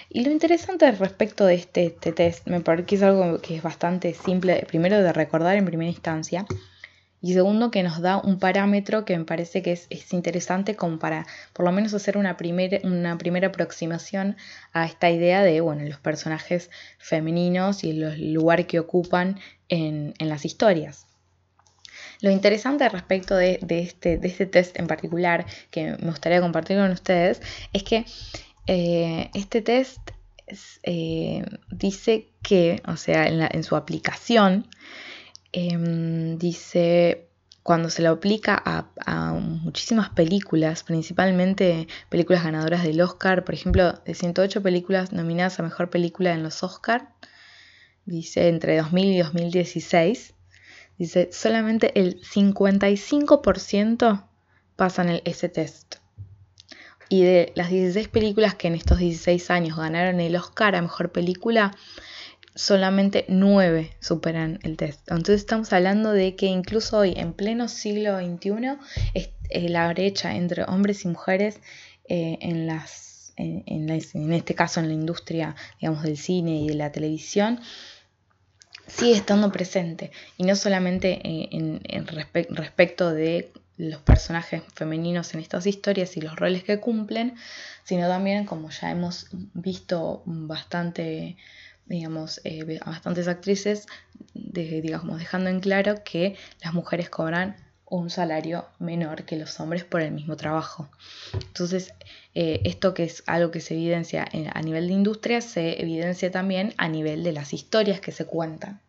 Y 0.10 0.26
lo 0.26 0.32
interesante 0.32 0.92
respecto 0.92 1.46
de 1.46 1.56
este, 1.56 1.86
este, 1.86 2.12
test, 2.12 2.46
me 2.48 2.60
parece 2.60 2.86
que 2.86 2.96
es 2.96 3.04
algo 3.04 3.40
que 3.40 3.56
es 3.56 3.64
bastante 3.64 4.14
simple, 4.14 4.66
primero 4.68 5.02
de 5.02 5.14
recordar 5.14 5.56
en 5.56 5.66
primera 5.66 5.90
instancia, 5.90 6.46
y 7.22 7.34
segundo 7.34 7.72
que 7.72 7.84
nos 7.84 8.02
da 8.02 8.18
un 8.18 8.40
parámetro 8.40 9.06
que 9.06 9.18
me 9.18 9.26
parece 9.26 9.62
que 9.62 9.74
es, 9.74 10.14
interesante 10.14 10.76
como 10.76 11.00
para 11.00 11.26
por 11.54 11.66
lo 11.66 11.72
menos 11.72 11.94
hacer 11.94 12.18
una, 12.18 12.36
una 12.84 13.18
primera 13.18 13.48
aproximación 13.48 14.36
a 14.74 14.86
esta 14.86 15.10
idea 15.10 15.44
de 15.44 15.62
bueno, 15.62 15.84
los 15.84 16.00
personajes 16.00 16.70
femeninos 16.98 17.84
y 17.84 17.92
el 17.92 18.34
lugar 18.34 18.66
que 18.68 18.80
ocupan 18.80 19.40
en, 19.70 20.14
en 20.18 20.30
las 20.30 20.46
historias. 20.46 21.06
Lo 22.22 22.30
interesante 22.30 22.88
respecto 22.88 23.36
de, 23.36 23.60
este, 23.68 24.18
de 24.18 24.28
este 24.28 24.46
test 24.46 24.80
en 24.80 24.88
particular 24.88 25.46
que 25.72 25.98
me 26.00 26.12
gustaría 26.12 26.40
compartir 26.40 26.78
con 26.78 26.92
ustedes 26.92 27.42
es 27.74 27.84
que 27.84 28.06
eh, 28.68 29.32
este 29.34 29.62
test 29.62 30.00
eh, 30.84 31.44
dice 31.72 32.28
que, 32.44 32.82
o 32.88 32.96
sea, 32.96 33.28
en, 33.28 33.64
su 33.64 33.76
aplicación, 33.76 34.68
em, 35.52 36.38
dice 36.38 37.28
cuando 37.64 37.90
se 37.90 38.02
lo 38.02 38.10
aplica 38.10 38.62
a, 38.66 38.88
muchísimas 39.34 40.10
películas, 40.10 40.84
principalmente 40.84 41.88
películas 42.10 42.44
ganadoras 42.44 42.84
del 42.84 43.00
Oscar, 43.02 43.46
por 43.46 43.54
ejemplo, 43.54 43.94
de 44.06 44.16
108 44.16 44.64
películas 44.64 45.14
nominadas 45.14 45.60
a 45.60 45.64
Mejor 45.64 45.90
Película 45.90 46.34
en 46.34 46.44
los 46.44 46.64
Oscar, 46.64 47.10
dice 48.06 48.50
entre 48.50 48.78
2000 48.78 49.14
y 49.14 49.20
2016, 49.20 50.34
dice 50.98 51.30
solamente 51.32 51.98
el 52.00 52.20
55% 52.22 54.26
pasan 54.76 55.22
ese 55.24 55.50
test. 55.50 55.98
Y 57.10 57.24
de 57.24 57.52
las 57.56 57.70
16 57.70 58.08
películas 58.08 58.56
que 58.56 58.68
en 58.68 58.76
estos 58.76 58.98
16 58.98 59.52
años 59.52 59.78
ganaron 59.78 60.20
el 60.20 60.36
Oscar 60.36 60.76
a 60.76 60.82
Mejor 60.82 61.12
Película, 61.12 61.72
solamente 62.56 63.26
9 63.28 63.92
superan 64.00 64.60
el 64.64 64.78
test. 64.78 65.02
Entonces 65.10 65.42
estamos 65.42 65.72
hablando 65.74 66.12
de 66.12 66.36
que 66.36 66.48
incluso 66.48 66.98
hoy, 67.00 67.14
en 67.16 67.34
pleno 67.34 67.68
siglo 67.68 68.18
XXI, 68.20 68.78
eh, 69.14 69.70
la 69.70 69.88
brecha 69.90 70.36
entre 70.36 70.64
hombres 70.64 71.06
y 71.06 71.08
mujeres 71.08 71.60
eh, 72.08 72.38
en 72.42 72.68
las 72.68 73.34
en, 73.38 73.90
este 73.90 74.56
caso 74.56 74.82
en 74.82 74.90
la 74.90 74.94
industria 74.94 75.56
digamos 75.80 76.04
del 76.04 76.18
cine 76.18 76.62
y 76.62 76.68
de 76.68 76.76
la 76.76 76.92
televisión 76.92 77.60
sigue 78.88 79.16
estando 79.16 79.52
presente 79.52 80.12
y 80.38 80.44
no 80.44 80.56
solamente 80.56 81.22
eh, 81.24 81.50
en, 81.52 82.08
respecto 82.08 83.12
de 83.12 83.52
los 83.78 84.02
personajes 84.02 84.62
femeninos 84.76 85.34
en 85.34 85.40
estas 85.40 85.66
historias 85.66 86.16
y 86.16 86.22
los 86.22 86.36
roles 86.36 86.64
que 86.64 86.80
cumplen, 86.80 87.36
sino 87.84 88.08
también, 88.08 88.46
como 88.46 88.70
ya 88.70 88.92
hemos 88.92 89.28
visto 89.32 90.22
bastante, 90.26 91.36
digamos, 91.86 92.42
eh, 92.44 92.80
bastantes 92.86 93.28
actrices, 93.28 93.88
dejando 94.34 95.50
en 95.50 95.60
claro 95.60 96.04
que 96.04 96.36
las 96.64 96.74
mujeres 96.74 97.10
cobran 97.10 97.56
un 97.92 98.10
salario 98.10 98.66
menor 98.80 99.26
que 99.26 99.36
los 99.36 99.60
hombres 99.60 99.84
por 99.84 100.02
el 100.02 100.12
mismo 100.12 100.38
trabajo. 100.38 100.90
Entonces, 101.34 101.94
eh, 102.34 102.62
esto 102.64 102.94
que 102.94 103.04
es 103.04 103.24
algo 103.28 103.52
que 103.52 103.60
se 103.60 103.74
evidencia 103.74 104.26
a 104.54 104.62
nivel 104.62 104.88
de 104.88 104.94
industria, 104.94 105.42
se 105.42 105.82
evidencia 105.82 106.32
también 106.32 106.74
a 106.78 106.88
nivel 106.88 107.24
de 107.24 107.34
las 107.34 107.54
historias 107.54 108.00
que 108.00 108.14
se 108.14 108.26
cuentan. 108.26 108.80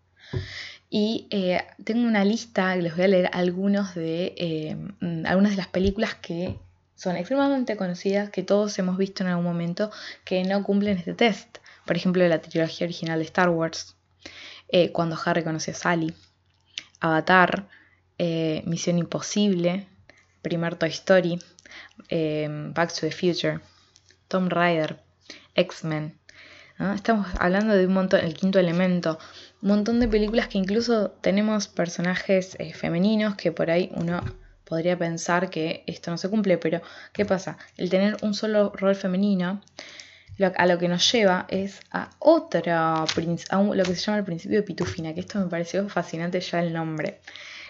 Y 0.88 1.26
eh, 1.30 1.62
tengo 1.82 2.06
una 2.06 2.24
lista, 2.24 2.76
les 2.76 2.94
voy 2.94 3.04
a 3.04 3.08
leer 3.08 3.30
algunos 3.32 3.94
de, 3.96 4.76
mm, 5.00 5.26
algunas 5.26 5.52
de 5.52 5.56
las 5.56 5.68
películas 5.68 6.14
que 6.14 6.56
son 6.94 7.16
extremadamente 7.16 7.76
conocidas, 7.76 8.30
que 8.30 8.44
todos 8.44 8.78
hemos 8.78 8.96
visto 8.98 9.24
en 9.24 9.30
algún 9.30 9.44
momento, 9.44 9.90
que 10.24 10.44
no 10.44 10.62
cumplen 10.62 10.98
este 10.98 11.14
test. 11.14 11.58
Por 11.86 11.96
ejemplo, 11.96 12.26
la 12.28 12.40
trilogía 12.40 12.86
original 12.86 13.18
de 13.18 13.24
Star 13.24 13.50
Wars, 13.50 13.96
eh, 14.68 14.92
Cuando 14.92 15.18
Harry 15.24 15.44
conoció 15.44 15.72
a 15.72 15.76
Sally, 15.76 16.14
Avatar, 17.00 17.68
Misión 18.64 18.98
Imposible, 18.98 19.88
primer 20.42 20.76
Toy 20.76 20.90
Story, 20.90 21.40
Back 22.08 22.92
to 22.94 23.00
the 23.00 23.10
Future, 23.10 23.58
Tom 24.28 24.48
Raider, 24.48 25.00
X-Men. 25.54 26.16
Estamos 26.94 27.28
hablando 27.38 27.74
de 27.74 27.86
un 27.86 27.92
montón, 27.92 28.20
el 28.20 28.34
quinto 28.34 28.58
elemento, 28.58 29.18
un 29.60 29.68
montón 29.68 30.00
de 30.00 30.08
películas 30.08 30.48
que 30.48 30.58
incluso 30.58 31.10
tenemos 31.20 31.68
personajes 31.68 32.56
eh, 32.58 32.72
femeninos 32.72 33.36
que 33.36 33.52
por 33.52 33.70
ahí 33.70 33.92
uno 33.94 34.20
podría 34.64 34.98
pensar 34.98 35.50
que 35.50 35.84
esto 35.86 36.10
no 36.10 36.18
se 36.18 36.28
cumple, 36.28 36.58
pero 36.58 36.80
¿qué 37.12 37.24
pasa? 37.24 37.58
El 37.76 37.90
tener 37.90 38.16
un 38.22 38.34
solo 38.34 38.72
rol 38.74 38.96
femenino 38.96 39.60
a 40.44 40.66
lo 40.66 40.78
que 40.78 40.88
nos 40.88 41.10
lleva 41.12 41.46
es 41.48 41.80
a 41.90 42.10
otra, 42.18 42.94
a 42.96 43.06
lo 43.06 43.84
que 43.84 43.94
se 43.94 44.06
llama 44.06 44.18
el 44.18 44.24
principio 44.24 44.58
de 44.58 44.62
Pitufina, 44.62 45.14
que 45.14 45.20
esto 45.20 45.38
me 45.38 45.46
pareció 45.46 45.88
fascinante 45.88 46.40
ya 46.40 46.60
el 46.60 46.72
nombre. 46.72 47.20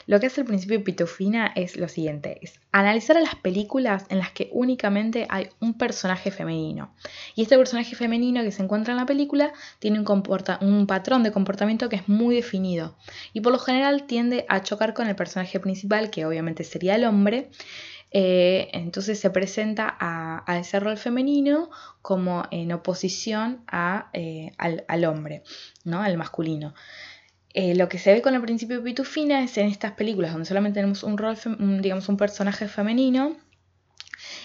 Lo 0.07 0.19
que 0.19 0.27
hace 0.27 0.41
el 0.41 0.49
principio 0.49 0.79
de 0.79 0.85
Pitufina 0.85 1.53
es 1.55 1.77
lo 1.77 1.87
siguiente, 1.87 2.39
es 2.43 2.59
analizar 2.73 3.17
a 3.17 3.21
las 3.21 3.37
películas 3.37 4.05
en 4.09 4.19
las 4.19 4.33
que 4.33 4.49
únicamente 4.51 5.29
hay 5.31 5.49
un 5.61 5.75
personaje 5.75 6.33
femenino. 6.33 6.93
Y 7.37 7.43
este 7.43 7.57
personaje 7.57 7.95
femenino 7.95 8.43
que 8.43 8.51
se 8.51 8.65
encuentra 8.65 8.95
en 8.95 8.99
la 8.99 9.07
película 9.07 9.53
tiene 9.79 10.01
un 10.01 10.87
patrón 10.89 11.23
de 11.23 11.31
comportamiento 11.31 11.89
que 11.89 11.97
es 11.97 12.09
muy 12.09 12.35
definido. 12.35 12.97
Y 13.33 13.43
por 13.43 13.53
lo 13.53 13.61
general 13.61 14.03
tiende 14.05 14.45
a 14.49 14.63
chocar 14.63 14.93
con 14.93 15.07
el 15.07 15.15
personaje 15.15 15.61
principal, 15.61 16.11
que 16.11 16.27
obviamente 16.27 16.65
sería 16.65 16.97
el 16.97 17.05
hombre. 17.05 17.51
Eh, 18.15 18.69
entonces 18.73 19.19
se 19.19 19.31
presenta 19.31 19.97
a, 19.99 20.59
ese 20.59 20.79
rol 20.81 20.99
femenino 20.99 21.71
como 22.03 22.45
en 22.51 22.73
oposición 22.73 23.65
eh, 24.13 24.53
al, 24.59 25.05
hombre, 25.05 25.43
¿no? 25.85 26.03
al 26.03 26.17
masculino. 26.19 26.75
Eh, 27.55 27.75
lo 27.75 27.89
que 27.89 27.99
se 27.99 28.13
ve 28.13 28.23
con 28.23 28.35
el 28.35 28.43
principio 28.43 28.79
de 28.79 28.83
Pitufina 28.83 29.43
es 29.43 29.57
en 29.59 29.67
estas 29.67 29.93
películas 29.93 30.33
donde 30.33 30.47
solamente 30.47 30.81
tenemos 30.81 31.03
un 31.03 31.19
rol, 31.19 31.37
digamos, 31.81 32.09
un 32.09 32.17
personaje 32.17 32.69
femenino, 32.69 33.37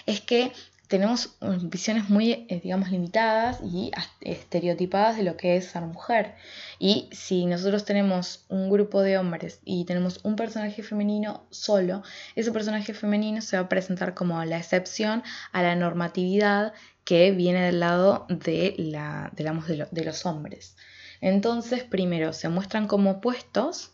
es 0.06 0.20
que 0.20 0.52
tenemos 0.88 1.36
visiones 1.62 2.08
muy, 2.08 2.46
eh, 2.48 2.60
digamos, 2.62 2.90
limitadas 2.90 3.60
y 3.62 3.92
estereotipadas 4.22 5.16
de 5.16 5.22
lo 5.22 5.36
que 5.36 5.56
es 5.56 5.66
ser 5.66 5.82
mujer. 5.82 6.34
Y 6.78 7.08
si 7.12 7.44
nosotros 7.44 7.84
tenemos 7.84 8.46
un 8.48 8.70
grupo 8.70 9.02
de 9.02 9.18
hombres 9.18 9.60
y 9.64 9.84
tenemos 9.84 10.20
un 10.24 10.34
personaje 10.34 10.82
femenino 10.82 11.46
solo, 11.50 12.02
ese 12.34 12.52
personaje 12.52 12.94
femenino 12.94 13.42
se 13.42 13.58
va 13.58 13.64
a 13.64 13.68
presentar 13.68 14.14
como 14.14 14.42
la 14.44 14.56
excepción 14.56 15.22
a 15.52 15.62
la 15.62 15.76
normatividad 15.76 16.72
que 17.04 17.32
viene 17.32 17.62
del 17.66 17.80
lado 17.80 18.26
de, 18.28 18.74
la, 18.78 19.30
de 19.34 20.04
los 20.04 20.26
hombres. 20.26 20.76
Entonces, 21.20 21.84
primero 21.84 22.32
se 22.32 22.48
muestran 22.48 22.86
como 22.86 23.10
opuestos 23.10 23.92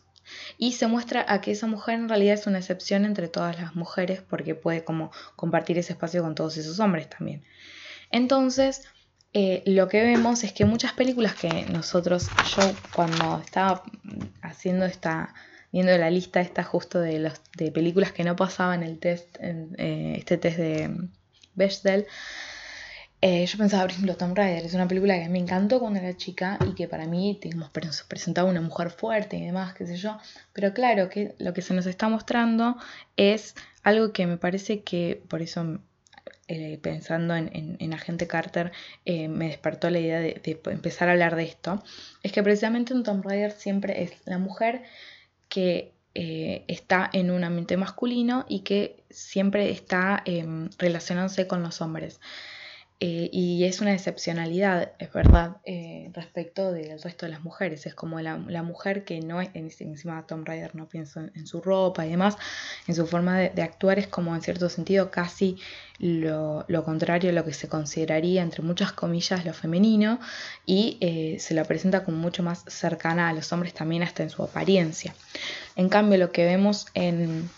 y 0.57 0.73
se 0.73 0.87
muestra 0.87 1.25
a 1.27 1.41
que 1.41 1.51
esa 1.51 1.67
mujer 1.67 1.95
en 1.95 2.09
realidad 2.09 2.35
es 2.35 2.47
una 2.47 2.59
excepción 2.59 3.05
entre 3.05 3.27
todas 3.27 3.59
las 3.59 3.75
mujeres 3.75 4.21
porque 4.21 4.55
puede 4.55 4.83
como 4.83 5.11
compartir 5.35 5.77
ese 5.77 5.93
espacio 5.93 6.21
con 6.23 6.35
todos 6.35 6.57
esos 6.57 6.79
hombres 6.79 7.09
también. 7.09 7.43
Entonces, 8.11 8.83
eh, 9.33 9.63
lo 9.65 9.89
que 9.89 10.01
vemos 10.01 10.43
es 10.43 10.53
que 10.53 10.63
muchas 10.63 10.93
películas 10.93 11.35
que 11.35 11.65
nosotros, 11.65 12.29
yo 12.55 12.63
cuando 12.93 13.41
estaba 13.43 13.83
haciendo 14.41 14.85
esta, 14.85 15.33
viendo 15.73 15.97
la 15.97 16.09
lista 16.09 16.39
esta 16.39 16.63
justo 16.63 17.01
de, 17.01 17.19
los, 17.19 17.41
de 17.57 17.71
películas 17.71 18.13
que 18.13 18.23
no 18.23 18.35
pasaban 18.35 18.81
el 18.81 18.97
test, 18.97 19.37
eh, 19.41 20.15
este 20.17 20.37
test 20.37 20.57
de 20.57 21.09
Bechdel, 21.53 22.07
eh, 23.21 23.45
yo 23.45 23.57
pensaba, 23.57 23.83
por 23.83 23.91
ejemplo, 23.91 24.17
Tom 24.17 24.35
Raider 24.35 24.65
es 24.65 24.73
una 24.73 24.87
película 24.87 25.17
que 25.17 25.29
me 25.29 25.39
encantó 25.39 25.79
cuando 25.79 25.99
era 25.99 26.15
chica 26.17 26.59
y 26.67 26.75
que 26.75 26.87
para 26.87 27.07
mí 27.07 27.39
digamos, 27.41 27.71
presentaba 28.07 28.49
una 28.49 28.61
mujer 28.61 28.91
fuerte 28.91 29.37
y 29.37 29.45
demás, 29.45 29.73
qué 29.73 29.87
sé 29.87 29.97
yo. 29.97 30.19
Pero 30.53 30.73
claro, 30.73 31.09
que 31.09 31.33
lo 31.39 31.53
que 31.53 31.61
se 31.61 31.73
nos 31.73 31.85
está 31.85 32.09
mostrando 32.09 32.77
es 33.17 33.55
algo 33.83 34.11
que 34.11 34.27
me 34.27 34.37
parece 34.37 34.81
que, 34.83 35.23
por 35.27 35.41
eso 35.41 35.79
eh, 36.47 36.77
pensando 36.81 37.35
en, 37.35 37.93
Agente 37.93 38.27
Carter, 38.27 38.71
eh, 39.05 39.27
me 39.27 39.47
despertó 39.47 39.89
la 39.89 39.99
idea 39.99 40.19
de, 40.19 40.59
empezar 40.65 41.09
a 41.09 41.13
hablar 41.13 41.35
de 41.35 41.45
esto. 41.45 41.83
Es 42.21 42.31
que 42.31 42.43
precisamente 42.43 42.93
un 42.93 43.03
Tom 43.03 43.21
Raider 43.23 43.51
siempre 43.51 44.03
es 44.03 44.11
la 44.25 44.37
mujer 44.37 44.83
que 45.49 45.93
está 46.13 47.09
en 47.11 47.29
un 47.29 47.43
ambiente 47.43 47.75
masculino 47.75 48.45
y 48.47 48.61
que 48.61 49.03
siempre 49.09 49.69
está 49.69 50.21
em, 50.25 50.69
relacionándose 50.77 51.45
con 51.45 51.61
los 51.61 51.81
hombres. 51.81 52.21
Eh, 53.01 53.29
y 53.33 53.65
es 53.65 53.81
una 53.81 53.93
excepcionalidad, 53.93 54.93
es 54.99 55.11
verdad, 55.11 55.57
eh, 55.65 56.09
respecto 56.13 56.71
del 56.71 57.01
resto 57.01 57.25
de 57.25 57.33
las 57.33 57.43
mujeres. 57.43 57.85
Es 57.85 57.93
como 57.93 58.21
la, 58.21 58.37
mujer 58.63 59.03
que 59.03 59.19
no 59.19 59.41
es, 59.41 59.49
encima 59.53 60.25
Tom 60.25 60.45
Raider 60.45 60.75
no 60.75 60.87
pienso 60.87 61.19
en, 61.19 61.45
su 61.45 61.61
ropa 61.61 62.05
y 62.05 62.09
demás, 62.09 62.37
en 62.87 62.95
su 62.95 63.05
forma 63.05 63.37
de, 63.37 63.61
actuar 63.61 63.99
es 63.99 64.07
como 64.07 64.33
en 64.33 64.41
cierto 64.41 64.69
sentido 64.69 65.11
casi 65.11 65.57
lo, 65.99 66.65
contrario 66.85 67.31
a 67.31 67.33
lo 67.33 67.43
que 67.43 67.51
se 67.51 67.67
consideraría, 67.67 68.41
entre 68.41 68.63
muchas 68.63 68.93
comillas, 68.93 69.45
lo 69.45 69.53
femenino 69.53 70.19
y 70.65 70.97
eh, 71.01 71.35
se 71.39 71.53
la 71.53 71.65
presenta 71.65 72.05
como 72.05 72.17
mucho 72.17 72.43
más 72.43 72.63
cercana 72.67 73.27
a 73.27 73.33
los 73.33 73.51
hombres 73.51 73.73
también 73.73 74.03
hasta 74.03 74.23
en 74.23 74.29
su 74.29 74.41
apariencia. 74.41 75.13
En 75.75 75.89
cambio, 75.89 76.17
lo 76.17 76.31
que 76.31 76.45
vemos 76.45 76.87
en, 76.93 77.49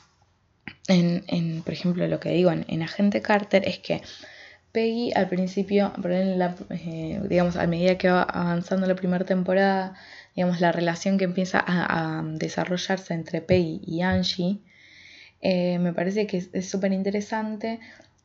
en, 0.87 1.61
por 1.61 1.73
ejemplo, 1.73 2.07
lo 2.07 2.19
que 2.19 2.29
digo 2.29 2.51
en 2.51 2.81
Agente 2.81 3.21
Carter 3.21 3.67
es 3.67 3.77
que 3.77 4.01
Peggy 4.77 5.11
al 5.15 5.27
principio, 5.27 5.91
eh, 6.69 7.19
digamos, 7.27 7.55
a 7.55 7.65
medida 7.65 7.97
que 7.97 8.11
va 8.11 8.21
avanzando 8.21 8.85
la 8.85 8.93
primera 8.93 9.25
temporada, 9.25 9.95
digamos, 10.35 10.61
la 10.61 10.71
relación 10.71 11.17
que 11.17 11.23
empieza 11.23 11.63
a, 11.65 12.21
desarrollarse 12.23 13.15
entre 13.15 13.41
Peggy 13.41 13.81
y 13.87 14.01
Angie, 14.01 14.59
eh, 15.41 15.79
me 15.79 15.93
parece 15.93 16.27
que 16.27 16.37
es 16.53 16.69
súper 16.69 16.91
interesante 16.93 17.79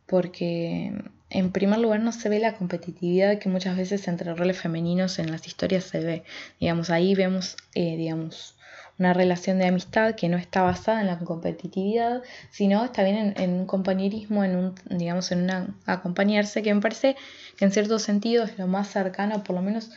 porque 0.05 0.93
en 1.31 1.53
primer 1.53 1.79
lugar 1.79 2.01
no 2.01 2.13
se 2.13 2.29
ve 2.29 2.39
la 2.39 2.53
competitividad 2.53 3.39
que 3.39 3.49
muchas 3.49 3.75
veces 3.79 4.07
entre 4.07 4.35
roles 4.35 4.61
femeninos 4.61 5.19
en 5.19 5.31
las 5.31 5.47
historias 5.47 5.85
se 5.85 6.01
ve. 6.01 6.23
Digamos, 6.61 6.91
ahí 6.91 7.15
vemos, 7.15 7.57
eh, 7.75 7.97
digamos, 7.97 8.57
una 8.99 9.13
relación 9.13 9.59
de 9.59 9.67
amistad 9.67 10.15
que 10.15 10.29
no 10.29 10.37
está 10.37 10.63
basada 10.63 11.01
en 11.01 11.07
la 11.07 11.19
competitividad, 11.19 12.23
sino 12.51 12.85
está 12.85 13.03
bien 13.03 13.35
en, 13.37 13.51
un 13.51 13.67
compañerismo, 13.67 14.45
en 14.45 14.57
un, 14.57 14.75
digamos, 14.91 15.33
en 15.33 15.43
una 15.43 15.75
acompañarse, 15.87 16.63
que 16.63 16.75
me 16.75 16.81
parece 16.81 17.17
que 17.57 17.65
en 17.65 17.73
cierto 17.73 17.99
sentido 17.99 18.45
es 18.45 18.59
lo 18.59 18.67
más 18.67 18.89
cercano, 18.89 19.43
por 19.45 19.57
lo 19.57 19.63
menos, 19.63 19.91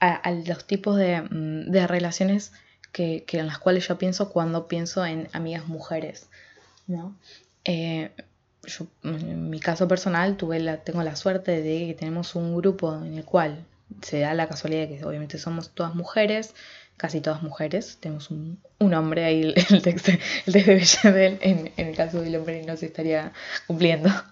a, 0.00 0.30
los 0.30 0.66
tipos 0.66 0.96
de, 0.96 1.22
mm, 1.22 1.70
de 1.70 1.86
relaciones 1.86 2.52
que, 2.94 3.24
en 3.32 3.46
las 3.46 3.58
cuales 3.58 3.86
yo 3.88 3.98
pienso 3.98 4.30
cuando 4.30 4.68
pienso 4.68 5.04
en 5.04 5.28
amigas 5.32 5.66
mujeres, 5.66 6.28
¿no? 6.86 7.16
Eh, 7.64 8.12
en 9.02 9.50
mi 9.50 9.60
caso 9.60 9.88
personal, 9.88 10.36
tuve 10.36 10.60
la, 10.60 10.78
tengo 10.78 11.02
la 11.02 11.16
suerte 11.16 11.60
de 11.60 11.88
que 11.88 11.94
tenemos 11.98 12.34
un 12.34 12.56
grupo 12.56 12.94
en 12.94 13.14
el 13.14 13.24
cual 13.24 13.64
se 14.00 14.20
da 14.20 14.32
la 14.32 14.48
casualidad 14.48 14.88
de 14.88 14.98
que 14.98 15.04
obviamente 15.04 15.38
somos 15.38 15.70
todas 15.70 15.94
mujeres, 15.94 16.54
casi 16.96 17.20
todas 17.20 17.42
mujeres. 17.42 17.98
Tenemos 18.00 18.30
un, 18.30 18.58
hombre 18.78 19.24
ahí, 19.24 19.54
el, 19.70 19.82
texto, 19.82 20.12
el 20.46 20.52
de 20.52 20.62
Belladel, 20.62 21.38
en, 21.40 21.72
el 21.76 21.96
caso 21.96 22.20
del 22.20 22.36
hombre 22.36 22.62
no 22.64 22.76
se 22.76 22.86
estaría 22.86 23.32
cumpliendo. 23.66 24.10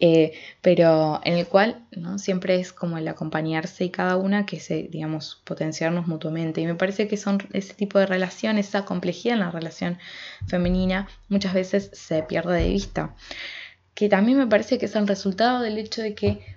Eh, 0.00 0.34
pero 0.62 1.20
en 1.24 1.34
el 1.34 1.48
cual 1.48 1.84
¿no? 1.90 2.20
siempre 2.20 2.60
es 2.60 2.72
como 2.72 2.98
el 2.98 3.08
acompañarse 3.08 3.84
y 3.84 3.90
cada 3.90 4.16
una 4.16 4.46
que 4.46 4.60
se, 4.60 4.84
digamos, 4.84 5.42
potenciarnos 5.42 6.06
mutuamente. 6.06 6.60
Y 6.60 6.66
me 6.66 6.76
parece 6.76 7.08
que 7.08 7.16
son 7.16 7.40
ese 7.52 7.74
tipo 7.74 7.98
de 7.98 8.06
relaciones, 8.06 8.68
esa 8.68 8.84
complejidad 8.84 9.34
en 9.34 9.40
la 9.40 9.50
relación 9.50 9.98
femenina, 10.46 11.08
muchas 11.28 11.52
veces 11.52 11.90
se 11.94 12.22
pierde 12.22 12.62
de 12.62 12.68
vista. 12.68 13.16
Que 13.94 14.08
también 14.08 14.38
me 14.38 14.46
parece 14.46 14.78
que 14.78 14.86
es 14.86 14.94
el 14.94 15.08
resultado 15.08 15.62
del 15.62 15.78
hecho 15.78 16.00
de 16.00 16.14
que 16.14 16.56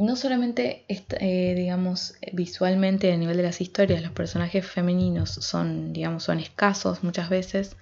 no 0.00 0.16
solamente, 0.16 0.86
eh, 0.88 1.54
digamos, 1.54 2.14
visualmente 2.32 3.12
a 3.12 3.16
nivel 3.18 3.36
de 3.36 3.42
las 3.42 3.60
historias, 3.60 4.02
los 4.02 4.12
personajes 4.12 4.66
femeninos 4.66 5.30
son, 5.30 5.92
digamos, 5.92 6.24
son 6.24 6.40
escasos 6.40 7.04
muchas 7.04 7.28
veces, 7.28 7.76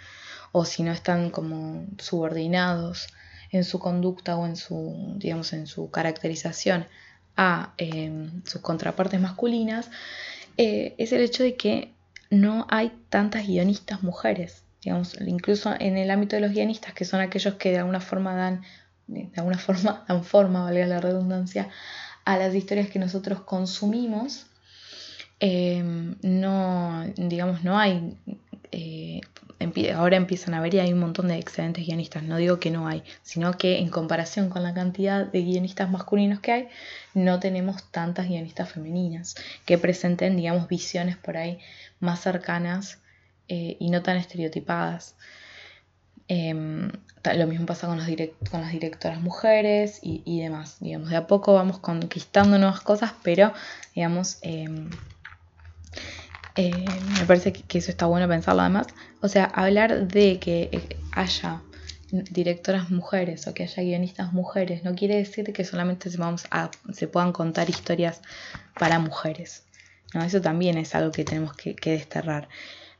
o 0.50 0.64
si 0.64 0.82
no 0.82 0.90
están 0.90 1.30
como 1.30 1.86
subordinados 1.98 3.06
en 3.52 3.62
su 3.62 3.78
conducta 3.78 4.36
o 4.36 4.46
en 4.46 4.56
su, 4.56 5.14
digamos, 5.16 5.52
en 5.52 5.68
su 5.68 5.92
caracterización 5.92 6.88
a 7.36 7.72
em, 7.78 8.42
sus 8.44 8.60
contrapartes 8.62 9.20
masculinas, 9.20 9.88
eh, 10.56 10.96
es 10.98 11.12
el 11.12 11.22
hecho 11.22 11.44
de 11.44 11.54
que 11.54 11.92
no 12.30 12.66
hay 12.68 12.90
tantas 13.10 13.46
guionistas 13.46 14.02
mujeres. 14.02 14.64
Digamos, 14.82 15.16
incluso 15.20 15.72
en 15.78 15.96
el 15.96 16.10
ámbito 16.10 16.34
de 16.34 16.42
los 16.42 16.50
guionistas, 16.50 16.94
que 16.94 17.04
son 17.04 17.20
aquellos 17.20 17.54
que 17.54 17.70
de 17.70 17.78
alguna 17.78 18.00
forma 18.00 18.34
dan, 18.34 18.62
de 19.06 19.30
alguna 19.36 19.58
forma 19.58 20.04
dan 20.08 20.24
forma, 20.24 20.64
valga 20.64 20.86
la 20.86 21.00
redundancia, 21.00 21.68
a 22.28 22.36
las 22.36 22.54
historias 22.54 22.90
que 22.90 22.98
nosotros 22.98 23.40
consumimos, 23.40 24.44
em, 25.40 26.14
no, 26.20 27.06
digamos, 27.16 27.64
no 27.64 27.78
hay, 27.78 28.18
eh, 28.70 29.22
ahora 29.96 30.18
empiezan 30.18 30.52
a 30.52 30.60
ver 30.60 30.74
y 30.74 30.80
hay 30.80 30.92
un 30.92 30.98
montón 30.98 31.28
de 31.28 31.38
excelentes 31.38 31.86
guionistas, 31.86 32.22
no 32.22 32.36
digo 32.36 32.60
que 32.60 32.70
no 32.70 32.86
hay, 32.86 33.02
sino 33.22 33.52
que 33.56 33.78
en 33.78 33.88
comparación 33.88 34.50
con 34.50 34.62
la 34.62 34.74
cantidad 34.74 35.24
de 35.24 35.40
guionistas 35.40 35.90
masculinos 35.90 36.40
que 36.40 36.52
hay, 36.52 36.68
no 37.14 37.40
tenemos 37.40 37.90
tantas 37.90 38.28
guionistas 38.28 38.72
femeninas 38.72 39.34
que 39.64 39.78
presenten, 39.78 40.36
digamos, 40.36 40.68
visiones 40.68 41.16
por 41.16 41.38
ahí 41.38 41.58
más 41.98 42.20
cercanas 42.20 42.98
eh, 43.48 43.78
y 43.80 43.88
no 43.88 44.02
tan 44.02 44.18
estereotipadas. 44.18 45.16
Em, 46.28 46.92
lo 47.36 47.46
mismo 47.46 47.64
pasa 47.64 47.86
con, 47.86 47.98
las 47.98 48.06
directoras 48.06 49.20
mujeres 49.20 49.98
y, 50.02 50.40
demás. 50.40 50.76
Digamos, 50.80 51.10
de 51.10 51.16
a 51.16 51.26
poco 51.26 51.54
vamos 51.54 51.78
conquistando 51.78 52.58
nuevas 52.58 52.80
cosas, 52.80 53.12
pero 53.22 53.52
digamos, 53.94 54.38
em, 54.42 54.90
eh, 56.56 56.84
me 57.18 57.26
parece 57.26 57.52
que, 57.52 57.78
eso 57.78 57.90
está 57.90 58.06
bueno 58.06 58.28
pensarlo 58.28 58.60
además. 58.60 58.86
O 59.22 59.28
sea, 59.28 59.44
hablar 59.44 60.08
de 60.08 60.38
que 60.38 60.68
eh, 60.72 60.96
haya 61.12 61.62
directoras 62.10 62.90
mujeres 62.90 63.46
o 63.46 63.54
que 63.54 63.64
haya 63.64 63.82
guionistas 63.82 64.32
mujeres 64.32 64.82
no 64.82 64.94
quiere 64.94 65.16
decir 65.16 65.52
que 65.52 65.64
solamente 65.64 66.10
se, 66.10 67.08
puedan 67.08 67.32
contar 67.32 67.68
historias 67.68 68.22
para 68.78 68.98
mujeres. 68.98 69.64
Eso 70.14 70.40
también 70.40 70.78
es 70.78 70.94
algo 70.94 71.12
que 71.12 71.24
tenemos 71.24 71.54
que 71.54 71.90
desterrar. 71.90 72.48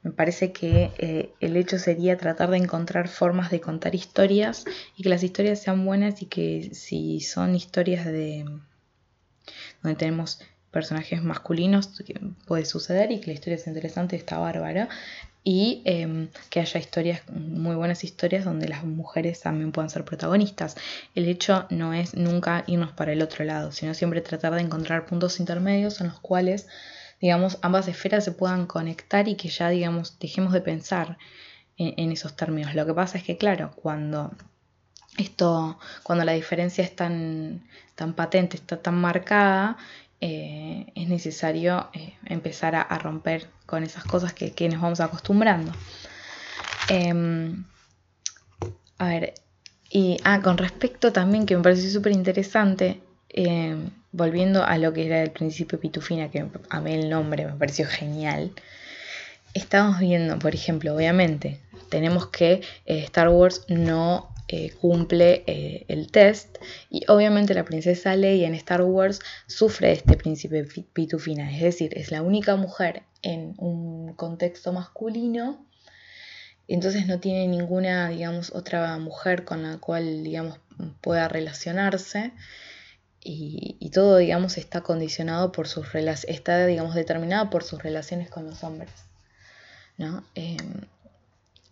Me 0.03 0.13
parece 0.13 0.53
que 0.53 0.91
eh, 0.99 1.33
el 1.41 1.57
hecho 1.57 1.79
sería 1.79 2.17
tratar 2.17 2.51
de 2.51 2.59
encontrar 2.59 3.09
formas 3.09 3.51
de 3.51 3.61
contar 3.61 3.95
historias 3.95 4.65
y 4.97 5.03
que 5.03 5.09
las 5.09 5.23
historias 5.23 5.61
sean 5.61 5.85
buenas 5.85 6.23
y 6.23 6.27
que 6.27 6.71
si 6.73 7.21
son 7.21 7.55
historias 7.55 8.05
de 8.07 8.45
donde 9.83 9.99
tenemos 9.99 10.41
personajes 10.71 11.23
masculinos, 11.23 11.91
puede 12.47 12.65
suceder 12.65 13.11
y 13.11 13.21
que 13.21 13.29
la 13.29 13.33
historia 13.33 13.59
sea 13.59 13.71
interesante, 13.73 14.17
está 14.17 14.39
bárbara. 14.39 14.89
Y 15.45 15.83
em, 15.87 16.29
que 16.51 16.61
haya 16.61 16.79
historias, 16.79 17.23
muy 17.31 17.75
buenas 17.75 18.05
historias, 18.05 18.45
donde 18.45 18.69
las 18.69 18.85
mujeres 18.85 19.41
también 19.41 19.73
puedan 19.73 19.89
ser 19.89 20.05
protagonistas. 20.05 20.77
El 21.15 21.27
hecho 21.27 21.67
no 21.71 21.95
es 21.95 22.15
nunca 22.15 22.65
irnos 22.67 22.93
para 22.93 23.13
el 23.13 23.23
otro 23.23 23.45
lado, 23.45 23.73
sino 23.73 23.95
siempre 23.95 24.21
tratar 24.21 24.55
de 24.55 24.61
encontrar 24.61 25.07
puntos 25.07 25.41
intermedios 25.41 26.01
en 26.03 26.09
los 26.09 26.21
cuales 26.21 26.67
digamos, 27.21 27.59
ambas 27.63 27.89
esferas 27.89 28.25
se 28.25 28.33
puedan 28.33 28.67
conectar 28.67 29.29
y 29.29 29.37
que 29.37 29.49
ya, 29.49 29.69
digamos, 29.71 30.19
dejemos 30.19 30.53
de 30.53 30.61
pensar 30.61 31.19
en, 31.77 32.13
esos 32.13 32.37
términos. 32.37 32.75
Lo 32.75 32.87
que 32.87 32.95
pasa 32.95 33.19
es 33.19 33.25
que, 33.25 33.37
claro, 33.37 33.71
cuando 33.77 34.33
esto, 35.17 35.79
cuando 36.03 36.25
la 36.25 36.33
diferencia 36.33 36.83
es 36.83 36.95
tan, 36.95 37.69
tan 37.95 38.15
patente, 38.15 38.57
está 38.57 38.81
tan 38.83 38.97
marcada, 38.97 39.77
eh, 40.21 40.93
es 40.97 41.09
necesario 41.09 41.89
eh, 41.93 42.15
empezar 42.27 42.75
a, 42.75 42.99
romper 42.99 43.49
con 43.67 43.85
esas 43.85 44.05
cosas 44.05 44.33
que, 44.33 44.69
nos 44.69 44.81
vamos 44.81 45.01
acostumbrando. 45.01 45.73
Em, 46.89 47.65
a 48.99 49.09
ver, 49.09 49.35
y 49.91 50.17
ah, 50.25 50.41
con 50.43 50.59
respecto 50.59 51.13
también, 51.13 51.47
que 51.47 51.57
me 51.57 51.63
pareció 51.63 51.91
súper 51.91 52.13
interesante, 52.13 53.01
em, 53.31 53.91
volviendo 54.13 54.65
a 54.65 54.79
lo 54.79 54.93
que 54.93 55.07
era 55.07 55.23
el 55.23 55.31
principio 55.31 55.81
Pitufina, 55.81 56.31
que 56.31 56.47
a 56.71 56.81
mí 56.81 56.93
el 56.95 57.11
nombre 57.11 57.47
me 57.47 57.53
pareció 57.53 57.87
genial, 57.87 58.53
estamos 59.55 59.99
viendo, 60.01 60.39
por 60.39 60.55
ejemplo, 60.55 60.95
obviamente, 60.95 61.61
tenemos 61.89 62.29
que 62.29 62.63
eh, 62.87 63.05
Star 63.05 63.29
Wars 63.29 63.65
no 63.69 64.35
eh, 64.49 64.71
cumple 64.81 65.45
eh, 65.47 65.85
el 65.89 66.11
test 66.11 66.57
y 66.91 67.03
obviamente 67.09 67.55
la 67.55 67.65
princesa 67.65 68.17
Leia 68.17 68.47
en 68.47 68.55
Star 68.55 68.83
Wars 68.83 69.21
sufre 69.47 69.93
este 69.93 70.17
príncipe 70.17 70.67
pitufina, 70.93 71.55
es 71.55 71.61
decir, 71.61 71.97
es 71.97 72.11
la 72.11 72.23
única 72.23 72.57
mujer 72.57 73.03
en 73.23 73.55
un 73.59 74.15
contexto 74.15 74.73
masculino, 74.73 75.67
entonces 76.67 77.07
no 77.07 77.19
tiene 77.19 77.47
ninguna, 77.49 78.09
digamos, 78.11 78.55
otra 78.55 78.97
mujer 78.99 79.45
con 79.45 79.63
la 79.63 79.79
cual, 79.79 80.23
digamos, 80.23 80.59
pueda 81.01 81.29
relacionarse 81.29 82.33
y, 83.23 83.91
todo, 83.91 84.19
digamos, 84.19 84.59
está 84.59 84.83
condicionado 84.83 85.53
por 85.53 85.69
sus 85.69 85.93
relaciones, 85.93 86.37
está, 86.37 86.67
digamos, 86.67 86.95
determinado 86.95 87.51
por 87.51 87.65
sus 87.65 87.83
relaciones 87.83 88.31
con 88.31 88.47
los 88.47 88.63
hombres, 88.65 88.93
¿no? 89.97 90.25
Em, 90.35 90.87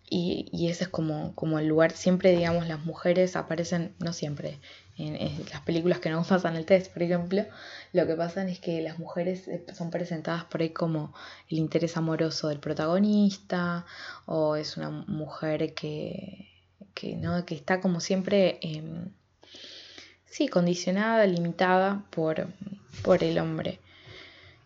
y, 0.09 0.67
ese 0.69 0.85
es 0.85 0.89
como, 0.89 1.33
como 1.35 1.59
el 1.59 1.67
lugar, 1.67 1.91
siempre, 1.91 2.31
digamos, 2.31 2.67
las 2.67 2.85
mujeres 2.85 3.35
aparecen, 3.35 3.95
no 3.99 4.13
siempre, 4.13 4.59
en, 4.97 5.45
las 5.51 5.61
películas 5.61 5.99
que 5.99 6.09
no 6.09 6.23
pasan 6.27 6.55
el 6.55 6.65
test, 6.65 6.91
por 6.91 7.03
ejemplo, 7.03 7.45
lo 7.93 8.07
que 8.07 8.15
pasa 8.15 8.47
es 8.47 8.59
que 8.59 8.81
las 8.81 8.99
mujeres 8.99 9.47
eh, 9.47 9.65
son 9.73 9.89
presentadas 9.89 10.45
por 10.45 10.61
ahí 10.61 10.69
como 10.71 11.13
el 11.49 11.59
interés 11.59 11.97
amoroso 11.97 12.49
del 12.49 12.59
protagonista, 12.59 13.85
o 14.25 14.55
es 14.55 14.77
una 14.77 14.89
mujer 14.89 15.73
que, 15.73 16.49
que, 16.93 17.15
¿no? 17.15 17.45
que 17.45 17.55
está 17.55 17.79
como 17.81 17.99
siempre... 17.99 18.59
Eh, 18.61 18.83
sí, 20.29 20.47
condicionada, 20.47 21.25
limitada 21.25 22.03
por, 22.09 22.47
por 23.03 23.23
el 23.23 23.39
hombre. 23.39 23.79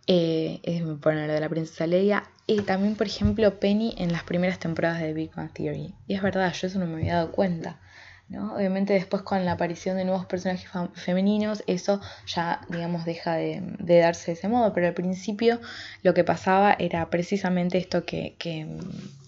Eh, 0.07 0.59
es 0.63 0.83
bueno, 0.99 1.25
lo 1.27 1.33
de 1.33 1.39
la 1.39 1.49
princesa 1.49 1.87
Leia. 1.87 2.23
Y 2.47 2.61
también, 2.61 2.95
por 2.95 3.07
ejemplo, 3.07 3.59
Penny 3.59 3.95
en 3.97 4.11
las 4.11 4.23
primeras 4.23 4.59
temporadas 4.59 4.99
de 4.99 5.13
Big 5.13 5.33
Bang 5.33 5.53
Theory. 5.53 5.93
Y 6.07 6.15
es 6.15 6.21
verdad, 6.21 6.53
yo 6.53 6.67
eso 6.67 6.79
no 6.79 6.85
me 6.85 6.95
había 6.95 7.15
dado 7.15 7.31
cuenta. 7.31 7.79
¿no? 8.27 8.55
Obviamente 8.55 8.93
después 8.93 9.23
con 9.23 9.45
la 9.45 9.53
aparición 9.53 9.97
de 9.97 10.05
nuevos 10.05 10.25
personajes 10.25 10.69
femeninos, 10.93 11.63
eso 11.67 12.01
ya, 12.25 12.61
digamos, 12.69 13.03
deja 13.05 13.35
de, 13.35 13.61
darse 13.79 14.31
de 14.31 14.37
ese 14.37 14.47
modo. 14.47 14.73
Pero 14.73 14.87
al 14.87 14.93
principio 14.93 15.59
lo 16.01 16.13
que 16.13 16.23
pasaba 16.23 16.75
era 16.79 17.09
precisamente 17.09 17.77
esto 17.77 18.05
que, 18.05 18.35
que, 18.37 18.67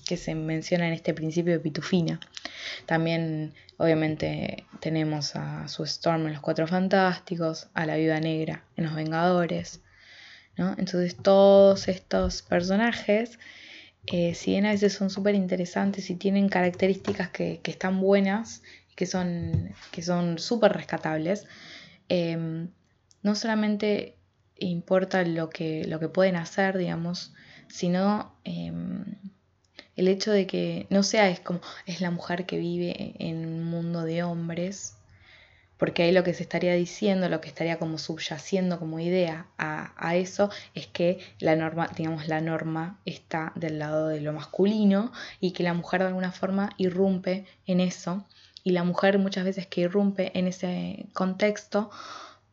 que 0.06 0.18
se 0.18 0.36
menciona 0.36 0.88
en 0.88 0.94
este 0.94 1.14
principio 1.14 1.54
de 1.54 1.60
Pitufina. 1.60 2.20
También, 2.86 3.54
obviamente, 3.78 4.66
tenemos 4.80 5.36
a 5.36 5.68
su 5.68 5.84
Storm 5.84 6.28
en 6.28 6.34
Los 6.34 6.42
Cuatro 6.42 6.68
Fantásticos, 6.68 7.68
a 7.74 7.86
la 7.86 7.96
Viuda 7.96 8.20
Negra 8.20 8.64
en 8.76 8.86
Los 8.86 8.96
Vengadores. 8.96 9.82
¿no? 10.58 10.72
Entonces, 10.78 11.16
todos 11.16 11.88
estos 11.88 12.42
personajes, 12.42 13.40
eh, 14.08 14.34
si 14.36 14.52
bien 14.52 14.66
a 14.66 14.72
veces 14.72 14.94
son 14.94 15.10
súper 15.10 15.36
interesantes 15.36 16.10
y 16.10 16.16
tienen 16.16 16.50
características 16.50 17.30
que, 17.30 17.62
están 17.64 18.02
buenas 18.02 18.62
que 18.96 19.06
son 19.08 19.74
que 19.92 20.04
son 20.04 20.38
súper 20.38 20.74
rescatables, 20.74 21.48
em, 22.10 22.70
no 23.24 23.36
solamente 23.36 24.18
importa 24.58 25.24
lo 25.24 25.50
que, 25.50 25.86
lo 25.86 26.00
que 26.00 26.10
pueden 26.10 26.36
hacer, 26.36 26.78
digamos, 26.78 27.34
sino 27.70 28.36
em, 28.44 29.06
el 29.96 30.08
hecho 30.08 30.32
de 30.32 30.48
que 30.48 30.88
no 30.90 31.04
sea 31.04 31.30
es 31.30 31.40
como 31.40 31.62
es 31.86 32.02
la 32.02 32.12
mujer 32.12 32.46
que 32.46 32.58
vive 32.58 33.14
en 33.20 33.46
un 33.46 33.64
mundo 33.64 34.04
de 34.04 34.24
hombres, 34.24 34.98
porque 35.78 36.04
ahí 36.04 36.12
lo 36.14 36.24
que 36.24 36.34
se 36.34 36.44
estaría 36.44 36.76
diciendo, 36.76 37.28
lo 37.28 37.42
que 37.42 37.50
estaría 37.50 37.78
como 37.78 37.98
subyaciendo 37.98 38.80
como 38.80 39.02
idea 39.02 39.48
a, 39.58 40.16
eso 40.16 40.50
es 40.76 40.88
que 40.88 41.20
la 41.40 41.58
norma, 41.58 41.90
digamos, 41.96 42.28
la 42.30 42.40
norma 42.40 43.00
está 43.06 43.52
del 43.56 43.80
lado 43.80 44.08
de 44.08 44.22
lo 44.22 44.32
masculino 44.32 45.12
y 45.42 45.52
que 45.52 45.64
la 45.64 45.74
mujer 45.74 46.02
de 46.02 46.08
alguna 46.08 46.32
forma 46.32 46.70
irrumpe 46.78 47.46
en 47.68 47.82
eso. 47.82 48.26
Y 48.64 48.72
la 48.72 48.86
mujer 48.86 49.20
muchas 49.20 49.44
veces 49.44 49.68
que 49.68 49.82
irrumpe 49.82 50.32
en 50.40 50.48
ese 50.48 51.08
contexto 51.12 51.92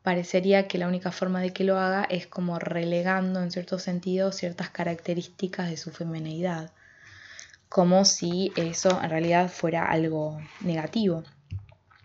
parecería 0.02 0.66
que 0.66 0.78
la 0.78 0.88
única 0.88 1.12
forma 1.12 1.40
de 1.40 1.52
que 1.52 1.62
lo 1.62 1.78
haga 1.78 2.04
es 2.10 2.26
como 2.26 2.58
relegando 2.58 3.42
en 3.42 3.52
cierto 3.52 3.78
sentido 3.78 4.32
ciertas 4.32 4.70
características 4.70 5.70
de 5.70 5.76
su 5.76 5.92
feminidad, 5.92 6.72
como 7.70 8.04
si 8.04 8.52
eso 8.56 9.00
en 9.00 9.10
realidad 9.10 9.48
fuera 9.48 9.84
algo 9.86 10.40
negativo. 10.60 11.22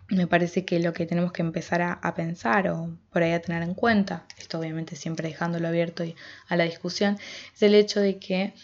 Me 0.08 0.28
parece 0.28 0.64
que 0.64 0.78
lo 0.78 0.92
que 0.92 1.06
tenemos 1.06 1.32
que 1.32 1.42
empezar 1.42 1.82
a, 1.82 2.14
pensar 2.14 2.68
o 2.68 2.96
por 3.10 3.24
ahí 3.24 3.32
a 3.32 3.42
tener 3.42 3.64
en 3.64 3.74
cuenta, 3.74 4.26
esto 4.38 4.60
obviamente 4.60 4.94
siempre 4.94 5.28
dejándolo 5.28 5.66
abierto 5.66 6.04
a 6.46 6.56
la 6.56 6.62
discusión, 6.62 7.18
es 7.52 7.62
el 7.62 7.74
hecho 7.74 7.98
de 8.00 8.20
que, 8.20 8.54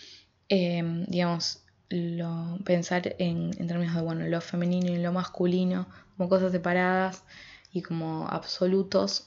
em, 0.49 1.05
digamos, 1.07 1.65
lo, 1.89 2.59
pensar 2.65 3.17
en, 3.19 3.51
en, 3.59 3.67
términos 3.67 3.97
de 3.97 4.03
bueno, 4.03 4.25
lo 4.29 4.41
femenino 4.41 4.93
y 4.93 4.99
lo 4.99 5.13
masculino 5.13 5.89
como 6.17 6.29
cosas 6.29 6.53
separadas 6.53 7.25
y 7.73 7.83
como 7.83 8.29
absolutos 8.29 9.27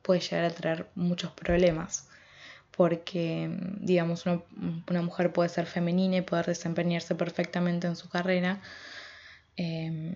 puede 0.00 0.20
llegar 0.20 0.46
a 0.46 0.50
traer 0.50 0.88
muchos 0.94 1.32
problemas 1.32 2.09
porque, 2.80 3.50
digamos, 3.78 4.24
una, 4.24 4.40
una 4.88 5.02
mujer 5.02 5.34
puede 5.34 5.50
ser 5.50 5.66
femenina 5.66 6.16
y 6.16 6.22
poder 6.22 6.46
desempeñarse 6.46 7.14
perfectamente 7.14 7.86
en 7.86 7.94
su 7.94 8.08
carrera, 8.08 8.62
eh, 9.58 10.14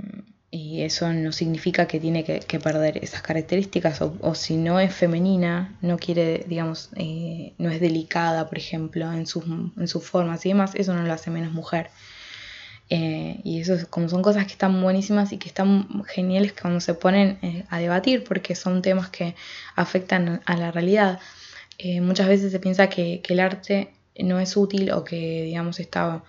y 0.51 0.81
eso 0.81 1.13
no 1.13 1.31
significa 1.33 1.87
que 1.87 2.01
tiene 2.01 2.25
que, 2.25 2.59
perder 2.61 3.05
esas 3.05 3.21
características 3.21 4.01
o, 4.01 4.35
si 4.35 4.57
no 4.57 4.81
es 4.81 4.95
femenina, 4.95 5.77
no 5.83 5.99
quiere, 5.99 6.47
digamos, 6.49 6.89
eh, 6.97 7.53
no 7.59 7.69
es 7.69 7.83
delicada, 7.83 8.49
por 8.49 8.57
ejemplo, 8.57 9.13
en 9.13 9.27
sus, 9.27 9.45
en 9.45 9.87
sus 9.87 10.03
formas 10.03 10.47
y 10.47 10.49
demás, 10.49 10.71
eso 10.75 10.95
no 10.95 11.03
lo 11.03 11.13
hace 11.13 11.31
menos 11.31 11.53
mujer. 11.53 11.91
Eh, 12.89 13.41
y 13.45 13.61
eso 13.61 13.77
como 13.91 14.09
son 14.09 14.23
cosas 14.23 14.47
que 14.47 14.53
están 14.53 14.81
buenísimas 14.81 15.33
y 15.33 15.39
que 15.39 15.49
están 15.49 16.03
geniales 16.05 16.55
cuando 16.59 16.81
se 16.81 16.95
ponen 16.95 17.39
eh, 17.43 17.65
a 17.69 17.79
debatir 17.79 18.25
porque 18.25 18.55
son 18.55 18.81
temas 18.81 19.11
que 19.11 19.35
afectan 19.77 20.41
a 20.47 20.57
la 20.57 20.73
realidad. 20.73 21.21
Muchas 22.01 22.29
veces 22.29 22.53
se 22.53 22.61
piensa 22.61 22.89
que, 22.89 23.21
que 23.23 23.35
el 23.35 23.41
arte 23.41 23.93
no 24.19 24.39
es 24.41 24.57
útil 24.57 24.93
o 24.93 25.05
que, 25.05 25.43
digamos, 25.43 25.81
está 25.81 26.23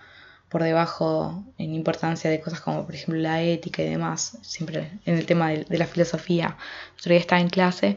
por 0.48 0.62
debajo 0.62 1.44
en 1.58 1.74
importancia 1.74 2.30
de 2.30 2.40
cosas 2.40 2.60
como 2.60 2.86
por 2.86 2.94
ejemplo 2.94 3.20
la 3.20 3.42
ética 3.42 3.82
y 3.82 3.88
demás, 3.88 4.38
siempre 4.42 4.90
en 5.04 5.18
el 5.18 5.26
tema 5.26 5.50
de, 5.50 5.78
la 5.78 5.86
filosofía. 5.86 6.56
Otro 6.98 7.10
día 7.10 7.20
estaba 7.20 7.40
en 7.40 7.48
clase 7.48 7.96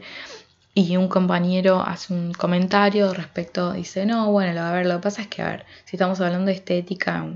y 0.74 0.96
un 0.96 1.08
compañero 1.08 1.80
hace 1.80 2.12
un 2.12 2.32
comentario 2.32 3.12
respecto, 3.12 3.72
dice, 3.72 4.06
no, 4.06 4.30
bueno, 4.30 4.60
a 4.60 4.72
ver, 4.72 4.86
lo 4.86 4.96
que 4.96 5.02
pasa 5.02 5.22
es 5.22 5.28
que, 5.28 5.42
a 5.42 5.48
ver, 5.48 5.66
si 5.84 5.96
estamos 5.96 6.20
hablando 6.20 6.46
de 6.46 6.52
estética, 6.52 7.26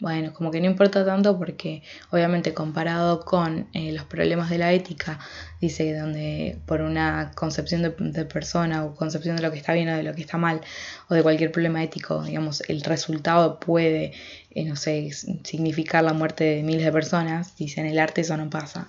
bueno, 0.00 0.32
como 0.32 0.52
que 0.52 0.60
no 0.60 0.66
importa 0.66 1.04
tanto 1.04 1.36
porque 1.38 1.82
obviamente 2.10 2.54
comparado 2.54 3.24
con 3.24 3.68
eh, 3.72 3.92
los 3.92 4.04
problemas 4.04 4.48
de 4.48 4.58
la 4.58 4.72
ética, 4.72 5.18
dice 5.60 5.84
que 5.84 5.94
donde 5.94 6.58
por 6.66 6.82
una 6.82 7.32
concepción 7.34 7.82
de, 7.82 8.24
persona 8.24 8.84
o 8.84 8.94
concepción 8.94 9.36
de 9.36 9.42
lo 9.42 9.50
que 9.50 9.58
está 9.58 9.72
bien 9.72 9.88
o 9.88 9.96
de 9.96 10.04
lo 10.04 10.14
que 10.14 10.20
está 10.20 10.38
mal 10.38 10.60
o 11.08 11.14
de 11.14 11.22
cualquier 11.22 11.50
problema 11.50 11.82
ético, 11.82 12.22
digamos, 12.22 12.62
el 12.68 12.82
resultado 12.82 13.58
puede, 13.58 14.12
eh, 14.52 14.64
no 14.64 14.76
sé, 14.76 15.10
significar 15.42 16.04
la 16.04 16.12
muerte 16.12 16.44
de 16.44 16.62
miles 16.62 16.84
de 16.84 16.92
personas, 16.92 17.56
dice 17.56 17.80
en 17.80 17.86
el 17.86 17.98
arte 17.98 18.20
eso 18.20 18.36
no 18.36 18.48
pasa. 18.50 18.88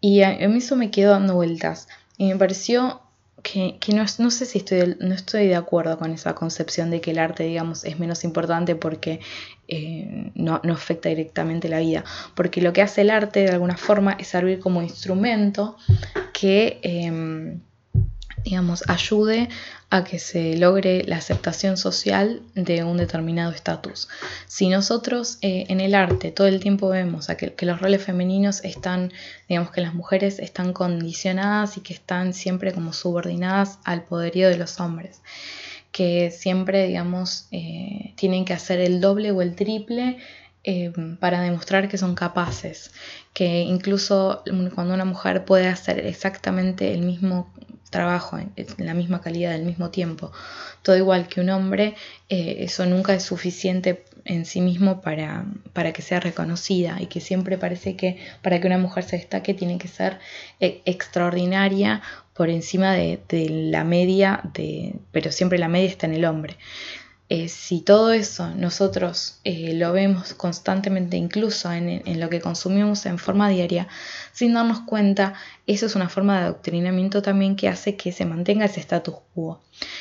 Y 0.00 0.22
a 0.22 0.36
mí 0.48 0.58
eso 0.58 0.76
me 0.76 0.90
quedó 0.90 1.12
dando 1.12 1.34
vueltas 1.34 1.88
y 2.18 2.28
me 2.28 2.36
pareció 2.36 3.00
que, 3.42 3.78
no, 3.94 4.04
no, 4.18 4.30
sé 4.30 4.46
si 4.46 4.58
estoy, 4.58 4.96
no 5.00 5.14
estoy 5.14 5.46
de 5.46 5.56
acuerdo 5.56 5.98
con 5.98 6.12
esa 6.12 6.34
concepción 6.34 6.90
de 6.90 7.00
que 7.00 7.12
el 7.12 7.18
arte, 7.18 7.44
digamos, 7.44 7.84
es 7.84 7.98
menos 7.98 8.24
importante 8.24 8.74
porque 8.74 9.20
eh, 9.68 10.30
no, 10.34 10.60
no, 10.64 10.72
afecta 10.72 11.08
directamente 11.08 11.68
la 11.68 11.78
vida. 11.80 12.04
Porque 12.34 12.60
lo 12.60 12.72
que 12.72 12.82
hace 12.82 13.02
el 13.02 13.10
arte, 13.10 13.40
de 13.40 13.50
alguna 13.50 13.76
forma, 13.76 14.12
es 14.12 14.28
servir 14.28 14.58
como 14.60 14.82
instrumento 14.82 15.76
que... 16.32 16.80
Em, 16.82 17.60
digamos, 18.44 18.84
ayude 18.88 19.48
a 19.90 20.04
que 20.04 20.18
se 20.18 20.56
logre 20.56 21.02
la 21.04 21.16
aceptación 21.16 21.76
social 21.76 22.42
de 22.54 22.84
un 22.84 22.98
determinado 22.98 23.52
estatus. 23.52 24.08
Si 24.46 24.68
nosotros 24.68 25.38
eh, 25.40 25.64
en 25.68 25.80
el 25.80 25.94
arte 25.94 26.30
todo 26.30 26.46
el 26.46 26.60
tiempo 26.60 26.88
vemos 26.90 27.28
que, 27.28 27.54
los 27.66 27.80
roles 27.80 28.02
femeninos 28.02 28.62
están, 28.64 29.12
digamos 29.48 29.70
que 29.70 29.80
las 29.80 29.94
mujeres 29.94 30.38
están 30.38 30.72
condicionadas 30.72 31.76
y 31.78 31.80
que 31.80 31.94
están 31.94 32.34
siempre 32.34 32.72
como 32.72 32.92
subordinadas 32.92 33.78
al 33.84 34.04
poderío 34.04 34.48
de 34.48 34.58
los 34.58 34.78
hombres, 34.78 35.22
que 35.90 36.30
siempre, 36.30 36.86
digamos, 36.86 37.46
eh, 37.50 38.12
tienen 38.16 38.44
que 38.44 38.52
hacer 38.52 38.80
el 38.80 39.00
doble 39.00 39.30
o 39.30 39.40
el 39.40 39.54
triple 39.54 40.18
eh, 40.64 40.92
para 41.20 41.40
demostrar 41.40 41.88
que 41.88 41.98
son 41.98 42.14
capaces, 42.14 42.90
que 43.32 43.60
incluso 43.60 44.42
cuando 44.74 44.94
una 44.94 45.04
mujer 45.04 45.44
puede 45.44 45.68
hacer 45.68 46.04
exactamente 46.06 46.92
el 46.92 47.02
mismo 47.02 47.52
trabajo 47.90 48.38
en, 48.38 48.52
la 48.78 48.94
misma 48.94 49.20
calidad, 49.20 49.52
del 49.52 49.64
mismo 49.64 49.90
tiempo, 49.90 50.32
todo 50.82 50.96
igual 50.96 51.28
que 51.28 51.40
un 51.40 51.50
hombre, 51.50 51.94
eh, 52.28 52.56
eso 52.60 52.84
nunca 52.86 53.14
es 53.14 53.22
suficiente 53.22 54.04
en 54.24 54.44
sí 54.44 54.60
mismo 54.60 55.00
para, 55.00 55.46
para, 55.72 55.92
que 55.92 56.02
sea 56.02 56.20
reconocida 56.20 56.98
y 57.00 57.06
que 57.06 57.20
siempre 57.20 57.56
parece 57.56 57.96
que 57.96 58.18
para 58.42 58.60
que 58.60 58.66
una 58.66 58.78
mujer 58.78 59.04
se 59.04 59.16
destaque 59.16 59.54
tiene 59.54 59.78
que 59.78 59.88
ser 59.88 60.18
eh, 60.60 60.82
extraordinaria 60.84 62.02
por 62.34 62.50
encima 62.50 62.92
de, 62.92 63.20
de, 63.28 63.48
la 63.48 63.84
media, 63.84 64.42
de, 64.54 64.94
pero 65.12 65.32
siempre 65.32 65.58
la 65.58 65.68
media 65.68 65.88
está 65.88 66.06
en 66.06 66.14
el 66.14 66.24
hombre. 66.24 66.56
Eh, 67.30 67.48
si 67.48 67.82
todo 67.82 68.12
eso 68.12 68.54
nosotros 68.54 69.38
eh, 69.44 69.74
lo 69.74 69.92
vemos 69.92 70.32
constantemente, 70.32 71.18
incluso 71.18 71.70
en, 71.70 72.02
lo 72.18 72.30
que 72.30 72.40
consumimos 72.40 73.04
en 73.04 73.18
forma 73.18 73.50
diaria, 73.50 73.86
sin 74.32 74.54
darnos 74.54 74.80
cuenta, 74.80 75.34
eso 75.66 75.84
es 75.84 75.94
una 75.94 76.08
forma 76.08 76.38
de 76.38 76.44
adoctrinamiento 76.44 77.20
también 77.20 77.54
que 77.54 77.68
hace 77.68 77.96
que 77.96 78.12
se 78.12 78.24
mantenga 78.24 78.64
ese 78.64 78.80
status 78.80 79.16
quo. 79.34 79.60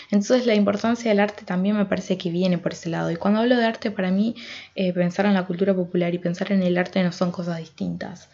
Entonces 0.10 0.46
la 0.46 0.56
importancia 0.56 1.12
del 1.12 1.20
arte 1.20 1.44
también 1.44 1.76
me 1.76 1.86
parece 1.86 2.18
que 2.18 2.30
viene 2.30 2.58
por 2.60 2.72
ese 2.72 2.90
lado. 2.90 3.12
Y 3.12 3.18
cuando 3.18 3.42
hablo 3.42 3.58
de 3.58 3.66
arte, 3.66 3.92
para 3.92 4.10
mí, 4.10 4.36
eh, 4.76 4.94
pensar 4.94 5.26
en 5.26 5.34
la 5.34 5.46
cultura 5.46 5.74
popular 5.74 6.14
y 6.14 6.20
pensar 6.20 6.54
en 6.54 6.64
el 6.64 6.78
arte 6.78 7.04
no 7.04 7.12
son 7.12 7.32
cosas 7.32 7.58
distintas 7.58 8.30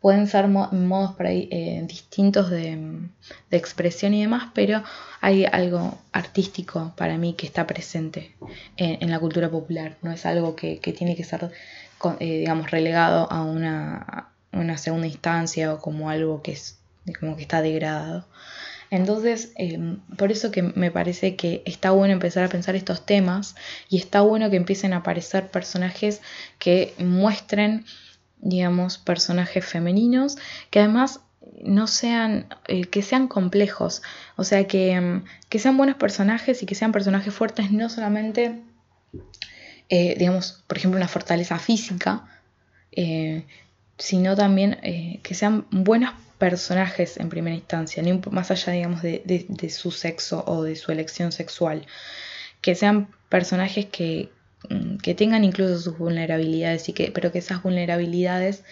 pueden 0.00 0.26
ser 0.28 0.48
modos 0.48 1.16
eh, 1.20 1.82
distintos 1.86 2.50
de, 2.50 3.08
expresión 3.50 4.14
y 4.14 4.22
demás, 4.22 4.50
pero 4.54 4.82
hay 5.20 5.44
algo 5.44 5.98
artístico 6.12 6.92
para 6.96 7.18
mí 7.18 7.34
que 7.34 7.46
está 7.46 7.66
presente 7.66 8.34
en, 8.76 9.10
la 9.10 9.18
cultura 9.18 9.50
popular, 9.50 9.96
no 10.02 10.12
es 10.12 10.24
algo 10.26 10.54
que, 10.54 10.78
tiene 10.96 11.16
que 11.16 11.24
ser, 11.24 11.50
eh, 12.20 12.38
digamos, 12.38 12.70
relegado 12.70 13.30
a 13.30 13.42
una, 13.42 14.28
segunda 14.76 15.06
instancia 15.06 15.74
o 15.74 15.80
como 15.80 16.10
algo 16.10 16.42
que, 16.42 16.52
es, 16.52 16.78
como 17.18 17.36
que 17.36 17.42
está 17.42 17.60
degradado. 17.60 18.26
Entonces, 18.90 19.52
em, 19.56 19.98
por 20.16 20.32
eso 20.32 20.50
que 20.50 20.62
me 20.62 20.90
parece 20.90 21.36
que 21.36 21.62
está 21.66 21.90
bueno 21.90 22.14
empezar 22.14 22.44
a 22.44 22.48
pensar 22.48 22.74
estos 22.74 23.04
temas 23.04 23.54
y 23.90 23.98
está 23.98 24.22
bueno 24.22 24.48
que 24.48 24.56
empiecen 24.56 24.94
a 24.94 24.98
aparecer 24.98 25.48
personajes 25.48 26.22
que 26.58 26.94
muestren 26.96 27.84
digamos, 28.40 28.98
personajes 28.98 29.64
femeninos 29.64 30.36
que 30.70 30.80
además 30.80 31.20
no 31.62 31.86
sean, 31.86 32.46
eh, 32.66 32.84
que 32.84 33.02
sean 33.02 33.28
complejos, 33.28 34.02
o 34.36 34.44
sea, 34.44 34.66
que, 34.66 35.00
mm, 35.00 35.24
que, 35.48 35.58
sean 35.58 35.76
buenos 35.76 35.96
personajes 35.96 36.62
y 36.62 36.66
que 36.66 36.74
sean 36.74 36.92
personajes 36.92 37.34
fuertes, 37.34 37.70
no 37.70 37.88
solamente, 37.88 38.62
eh, 39.88 40.14
digamos, 40.18 40.62
por 40.66 40.78
ejemplo, 40.78 40.98
una 40.98 41.08
fortaleza 41.08 41.58
física, 41.58 42.26
eh, 42.92 43.44
sino 43.98 44.36
también 44.36 44.78
que 45.22 45.34
sean 45.34 45.66
buenos 45.70 46.12
personajes 46.38 47.16
en 47.16 47.28
primera 47.28 47.56
instancia, 47.56 48.02
más 48.30 48.50
allá, 48.52 48.72
digamos, 48.72 49.02
de, 49.02 49.46
de 49.48 49.70
su 49.70 49.90
sexo 49.90 50.44
o 50.46 50.62
de 50.62 50.76
su 50.76 50.92
elección 50.92 51.32
sexual, 51.32 51.86
que 52.60 52.76
sean 52.76 53.08
personajes 53.28 53.86
que, 53.86 54.30
que 55.02 55.14
tengan 55.14 55.44
incluso 55.44 55.78
sus 55.78 55.98
vulnerabilidades 55.98 56.88
y 56.88 56.92
que, 56.92 57.10
pero 57.12 57.32
que 57.32 57.38
esas 57.38 57.62
vulnerabilidades 57.62 58.64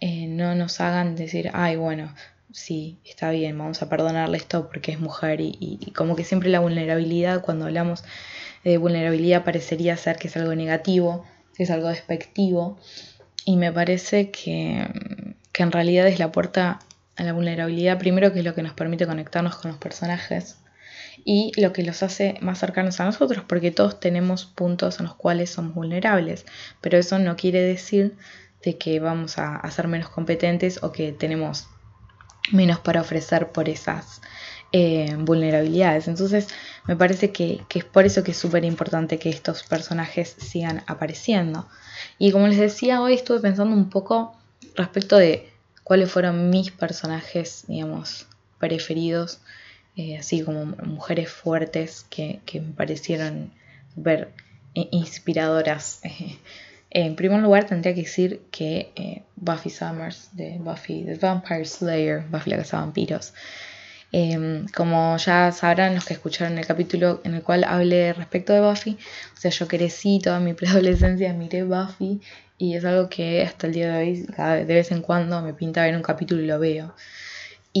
eh, 0.00 0.26
no 0.26 0.54
nos 0.54 0.80
hagan 0.80 1.16
decir, 1.16 1.50
ay, 1.54 1.76
bueno, 1.76 2.14
sí, 2.52 2.98
está 3.04 3.30
bien, 3.30 3.56
vamos 3.58 3.82
a 3.82 3.88
perdonarle 3.88 4.36
esto 4.36 4.68
porque 4.68 4.92
es 4.92 5.00
mujer 5.00 5.40
y, 5.40 5.92
como 5.96 6.16
que 6.16 6.24
siempre 6.24 6.50
la 6.50 6.60
vulnerabilidad, 6.60 7.42
cuando 7.42 7.66
hablamos 7.66 8.04
de 8.64 8.78
vulnerabilidad 8.78 9.44
parecería 9.44 9.96
ser 9.96 10.16
que 10.16 10.28
es 10.28 10.36
algo 10.36 10.54
negativo, 10.54 11.24
que 11.54 11.62
es 11.64 11.70
algo 11.70 11.88
despectivo. 11.88 12.78
Y 13.44 13.56
me 13.56 13.72
parece 13.72 14.30
que, 14.30 14.86
que 15.52 15.62
en 15.62 15.72
realidad 15.72 16.06
es 16.06 16.18
la 16.18 16.32
puerta 16.32 16.80
a 17.16 17.22
la 17.22 17.32
vulnerabilidad, 17.32 17.98
primero 17.98 18.32
que 18.32 18.40
es 18.40 18.44
lo 18.44 18.54
que 18.54 18.62
nos 18.62 18.74
permite 18.74 19.06
conectarnos 19.06 19.56
con 19.56 19.70
los 19.70 19.80
personajes 19.80 20.58
y 21.24 21.52
lo 21.60 21.72
que 21.72 21.82
los 21.82 22.02
hace 22.02 22.36
más 22.40 22.58
cercanos 22.58 23.00
a 23.00 23.04
nosotros, 23.04 23.44
porque 23.46 23.70
todos 23.70 24.00
tenemos 24.00 24.46
puntos 24.46 24.98
en 24.98 25.06
los 25.06 25.14
cuales 25.14 25.50
somos 25.50 25.74
vulnerables, 25.74 26.46
pero 26.80 26.98
eso 26.98 27.18
no 27.18 27.36
quiere 27.36 27.62
decir 27.62 28.16
de 28.64 28.76
que 28.76 29.00
vamos 29.00 29.38
a, 29.38 29.68
ser 29.70 29.88
menos 29.88 30.08
competentes 30.08 30.82
o 30.82 30.92
que 30.92 31.12
tenemos 31.12 31.68
menos 32.50 32.80
para 32.80 33.00
ofrecer 33.00 33.52
por 33.52 33.68
esas 33.68 34.20
eh, 34.72 35.14
vulnerabilidades. 35.18 36.08
Entonces 36.08 36.48
me 36.86 36.96
parece 36.96 37.30
que, 37.30 37.62
es 37.74 37.84
por 37.84 38.04
eso 38.04 38.24
que 38.24 38.32
es 38.32 38.36
súper 38.36 38.64
importante 38.64 39.18
que 39.18 39.28
estos 39.28 39.62
personajes 39.62 40.34
sigan 40.38 40.82
apareciendo. 40.86 41.68
Y 42.18 42.32
como 42.32 42.48
les 42.48 42.58
decía, 42.58 43.00
hoy 43.00 43.14
estuve 43.14 43.40
pensando 43.40 43.74
un 43.74 43.90
poco 43.90 44.34
respecto 44.74 45.16
de 45.16 45.50
cuáles 45.84 46.10
fueron 46.10 46.50
mis 46.50 46.70
personajes, 46.70 47.64
digamos, 47.68 48.26
preferidos, 48.58 49.40
eh, 49.98 50.16
así 50.16 50.42
como 50.44 50.64
mujeres 50.64 51.28
fuertes 51.28 52.06
que, 52.08 52.40
me 52.54 52.72
parecieron 52.72 53.50
súper 53.94 54.30
inspiradoras. 54.74 56.00
En 56.90 57.16
primer 57.16 57.42
lugar, 57.42 57.66
tendría 57.66 57.94
que 57.94 58.00
decir 58.00 58.40
que 58.50 58.92
eh, 58.96 59.22
Buffy 59.36 59.68
Summers, 59.68 60.30
de 60.32 60.56
Buffy 60.58 61.04
the 61.04 61.16
Vampire 61.16 61.66
Slayer, 61.66 62.22
Buffy 62.30 62.48
la 62.48 62.56
Casa 62.56 62.78
de 62.78 62.82
Vampiros, 62.84 63.34
em, 64.10 64.66
como 64.68 65.18
ya 65.18 65.52
sabrán 65.52 65.94
los 65.94 66.06
que 66.06 66.14
escucharon 66.14 66.56
el 66.56 66.64
capítulo 66.64 67.20
en 67.24 67.34
el 67.34 67.42
cual 67.42 67.64
hablé 67.64 68.14
respecto 68.14 68.54
de 68.54 68.62
Buffy, 68.62 68.96
o 69.36 69.36
sea, 69.38 69.50
yo 69.50 69.68
crecí 69.68 70.18
toda 70.18 70.40
mi 70.40 70.54
preadolescencia, 70.58 71.34
miré 71.34 71.62
Buffy 71.64 72.22
y 72.56 72.74
es 72.74 72.86
algo 72.86 73.10
que 73.10 73.42
hasta 73.42 73.66
el 73.66 73.74
día 73.74 73.92
de 73.92 73.98
hoy, 73.98 74.26
de 74.64 74.74
vez 74.74 74.90
en 74.90 75.02
cuando 75.02 75.42
me 75.42 75.52
pinta 75.52 75.82
ver 75.82 75.94
un 75.94 76.02
capítulo 76.02 76.40
y 76.40 76.46
lo 76.46 76.58
veo. 76.58 76.94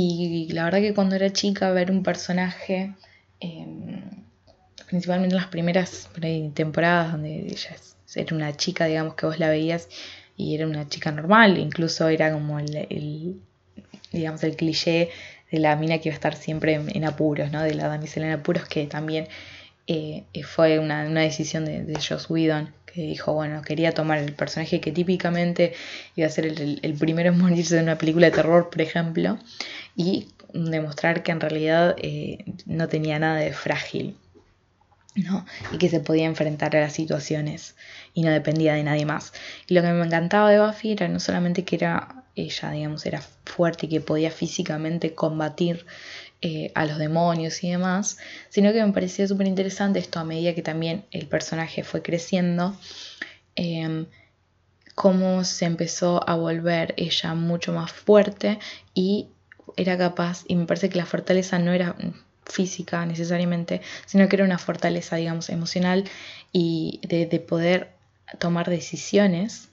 Y 0.00 0.46
la 0.52 0.62
verdad 0.64 0.78
que 0.78 0.94
cuando 0.94 1.16
era 1.16 1.32
chica, 1.32 1.72
ver 1.72 1.90
un 1.90 2.04
personaje, 2.04 2.94
em, 3.40 4.00
principalmente 4.86 5.34
en 5.34 5.40
las 5.40 5.48
primeras 5.48 6.08
temporadas 6.54 7.10
donde 7.12 7.40
ella 7.48 7.76
era 8.14 8.36
una 8.36 8.56
chica, 8.56 8.86
digamos, 8.86 9.14
que 9.16 9.26
vos 9.26 9.40
la 9.40 9.48
veías 9.48 9.88
y 10.36 10.54
era 10.54 10.68
una 10.68 10.88
chica 10.88 11.10
normal, 11.10 11.58
incluso 11.58 12.06
era 12.08 12.30
como 12.32 12.60
el, 12.60 13.40
digamos, 14.12 14.44
el 14.44 14.54
cliché 14.54 15.10
de 15.50 15.58
la 15.58 15.74
mina 15.74 15.98
que 15.98 16.10
iba 16.10 16.14
a 16.14 16.20
estar 16.20 16.36
siempre 16.36 16.74
en, 16.74 17.04
apuros, 17.04 17.50
¿no? 17.50 17.62
De 17.64 17.74
la 17.74 17.88
damisela 17.88 18.26
en 18.26 18.32
apuros, 18.34 18.66
que 18.66 18.86
también 18.86 19.26
eh, 19.88 20.24
fue 20.44 20.78
una, 20.78 21.02
decisión 21.04 21.64
de, 21.64 21.82
de 21.82 21.98
Whedon, 22.28 22.72
que 22.92 23.02
dijo, 23.02 23.32
bueno, 23.32 23.62
quería 23.62 23.92
tomar 23.92 24.18
el 24.18 24.32
personaje 24.32 24.80
que 24.80 24.92
típicamente 24.92 25.74
iba 26.16 26.26
a 26.26 26.30
ser 26.30 26.46
el, 26.46 26.94
primero 26.98 27.30
en 27.30 27.38
morirse 27.42 27.76
de 27.76 27.82
una 27.82 27.98
película 27.98 28.26
de 28.26 28.36
terror, 28.36 28.70
por 28.70 28.80
ejemplo, 28.80 29.38
y 29.96 30.28
demostrar 30.52 31.22
que 31.22 31.32
en 31.32 31.40
realidad 31.40 31.96
eh, 31.98 32.44
no 32.66 32.88
tenía 32.88 33.18
nada 33.18 33.36
de 33.36 33.52
frágil. 33.52 34.16
¿no? 35.16 35.44
y 35.72 35.78
que 35.78 35.88
se 35.88 35.98
podía 35.98 36.26
enfrentar 36.26 36.76
a 36.76 36.80
las 36.80 36.92
situaciones 36.92 37.74
y 38.14 38.22
no 38.22 38.30
dependía 38.30 38.74
de 38.74 38.84
nadie 38.84 39.04
más. 39.04 39.32
Y 39.66 39.74
lo 39.74 39.82
que 39.82 39.88
me 39.88 40.06
encantaba 40.06 40.48
de 40.48 40.60
Buffy 40.60 40.92
era 40.92 41.08
no 41.08 41.18
solamente 41.18 41.64
que 41.64 41.74
era 41.74 42.24
ella, 42.36 42.70
digamos, 42.70 43.04
era 43.04 43.20
fuerte 43.44 43.86
y 43.86 43.88
que 43.88 44.00
podía 44.00 44.30
físicamente 44.30 45.14
combatir 45.14 45.86
eh, 46.42 46.70
a 46.74 46.84
los 46.86 46.98
demonios 46.98 47.62
y 47.64 47.70
demás, 47.70 48.18
sino 48.48 48.72
que 48.72 48.84
me 48.84 48.92
parecía 48.92 49.26
súper 49.26 49.46
interesante 49.46 49.98
esto 49.98 50.20
a 50.20 50.24
medida 50.24 50.54
que 50.54 50.62
también 50.62 51.04
el 51.10 51.26
personaje 51.26 51.82
fue 51.84 52.02
creciendo, 52.02 52.76
em, 53.56 54.06
cómo 54.94 55.44
se 55.44 55.64
empezó 55.64 56.28
a 56.28 56.36
volver 56.36 56.94
ella 56.96 57.34
mucho 57.34 57.72
más 57.72 57.92
fuerte 57.92 58.58
y 58.94 59.28
era 59.76 59.96
capaz, 59.96 60.44
y 60.48 60.56
me 60.56 60.66
parece 60.66 60.88
que 60.88 60.98
la 60.98 61.06
fortaleza 61.06 61.58
no 61.58 61.72
era 61.72 61.96
física 62.48 63.04
necesariamente, 63.06 63.80
sino 64.06 64.28
que 64.28 64.36
era 64.36 64.44
una 64.44 64.58
fortaleza, 64.58 65.16
digamos, 65.16 65.50
emocional 65.50 66.04
y 66.52 67.00
de, 67.06 67.26
poder 67.40 67.90
tomar 68.38 68.68
decisiones. 68.70 69.68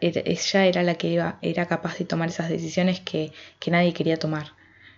ella 0.00 0.66
era 0.66 0.82
la 0.82 0.94
que 0.94 1.08
iba, 1.08 1.38
era 1.42 1.66
capaz 1.66 1.98
de 1.98 2.04
tomar 2.04 2.28
esas 2.28 2.48
decisiones 2.48 3.00
que, 3.00 3.32
nadie 3.66 3.92
quería 3.92 4.16
tomar. 4.18 4.52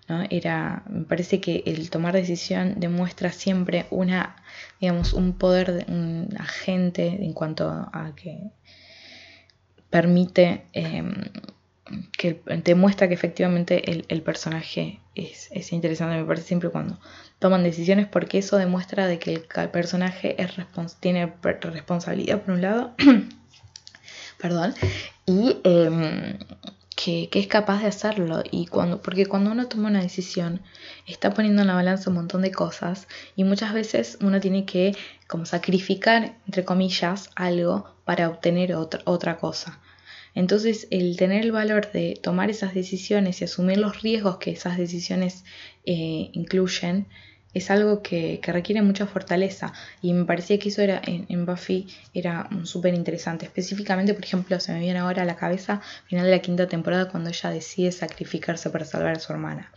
¿No? 0.09 0.25
Era, 0.31 0.83
me 0.89 1.05
parece 1.05 1.41
que 1.41 1.63
el 1.67 1.91
tomar 1.91 2.15
decisión 2.15 2.75
demuestra 2.79 3.33
siempre 3.33 3.87
una, 3.91 4.37
digamos, 4.81 5.13
un 5.13 5.33
poder, 5.33 5.73
de 5.73 5.93
un 5.93 6.29
agente 6.39 7.07
en 7.07 7.33
cuanto 7.33 7.69
a 7.69 8.13
que 8.15 8.39
permite 9.91 10.65
em, 10.73 11.15
que 12.17 12.43
demuestra 12.65 13.09
que 13.09 13.15
efectivamente 13.15 14.05
el, 14.09 14.23
personaje 14.23 15.01
es, 15.15 15.73
interesante, 15.73 16.17
me 16.17 16.25
parece 16.25 16.49
siempre 16.49 16.71
cuando 16.71 16.99
toman 17.39 17.63
decisiones, 17.63 18.07
porque 18.07 18.39
eso 18.39 18.57
demuestra 18.57 19.07
de 19.07 19.19
que 19.19 19.35
el, 19.35 19.69
personaje 19.71 20.41
es 20.43 20.57
tiene 21.01 21.33
responsabilidad 21.43 22.43
por 22.43 22.55
un 22.55 22.63
lado, 22.63 22.95
perdón, 24.39 24.75
y 25.27 25.59
em, 25.63 26.39
que, 26.97 27.29
es 27.33 27.47
capaz 27.47 27.83
de 27.83 27.89
hacerlo. 27.89 28.43
Y 28.51 28.67
cuando, 28.67 29.01
porque 29.01 29.27
cuando 29.27 29.53
uno 29.53 29.69
toma 29.69 29.89
una 29.89 30.03
decisión, 30.03 30.63
está 31.07 31.33
poniendo 31.33 31.63
en 31.63 31.69
la 31.69 31.75
balanza 31.75 32.11
un 32.11 32.17
montón 32.17 32.43
de 32.43 32.51
cosas, 32.51 33.07
y 33.37 33.45
muchas 33.45 33.73
veces 33.73 34.19
uno 34.21 34.41
tiene 34.41 34.65
que 34.65 34.97
como 35.29 35.47
sacrificar, 35.47 36.37
entre 36.47 36.65
comillas, 36.65 37.31
algo 37.37 37.95
para 38.05 38.29
obtener 38.29 38.75
otra, 38.75 39.03
otra 39.05 39.37
cosa. 39.37 39.79
Entonces, 40.35 40.89
el 40.91 41.17
tener 41.17 41.45
el 41.45 41.53
valor 41.53 41.93
de 41.93 42.19
tomar 42.23 42.51
esas 42.51 42.75
decisiones 42.75 43.41
y 43.41 43.45
asumir 43.45 43.79
los 43.79 44.03
riesgos 44.03 44.39
que 44.39 44.51
esas 44.51 44.77
decisiones 44.77 45.45
eh, 45.85 46.31
incluyen 46.33 47.07
es 47.57 47.71
algo 47.71 48.03
que, 48.03 48.39
requiere 48.47 48.83
mucha 48.83 49.07
fortaleza 49.07 49.73
y 50.03 50.13
me 50.13 50.27
parecía 50.27 50.59
que 50.59 50.69
eso 50.69 50.83
era 50.83 51.01
en, 51.07 51.47
Buffy 51.47 51.89
era 52.13 52.49
súper 52.65 52.93
interesante. 52.93 53.47
Específicamente, 53.47 54.13
por 54.13 54.25
ejemplo, 54.25 54.61
se 54.61 54.73
me 54.73 54.81
viene 54.81 54.99
ahora 54.99 55.23
a 55.23 55.25
la 55.25 55.37
cabeza 55.37 55.81
final 56.07 56.27
de 56.27 56.33
la 56.33 56.41
quinta 56.41 56.69
temporada 56.69 57.09
cuando 57.09 57.31
ella 57.31 57.51
decide 57.51 57.93
sacrificarse 57.93 58.69
para 58.69 58.85
salvar 58.85 59.17
a 59.17 59.21
su 59.21 59.33
hermana. 59.33 59.73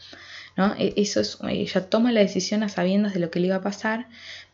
¿no? 0.58 0.76
E, 0.78 0.94
eso 0.98 1.22
es, 1.22 1.38
ella 1.48 1.90
toma 1.90 2.12
la 2.12 2.20
decisión 2.20 2.64
a 2.64 2.70
sabiendas 2.70 3.14
de 3.14 3.22
lo 3.22 3.32
que 3.32 3.40
le 3.40 3.48
iba 3.48 3.56
a 3.56 3.62
pasar, 3.62 4.08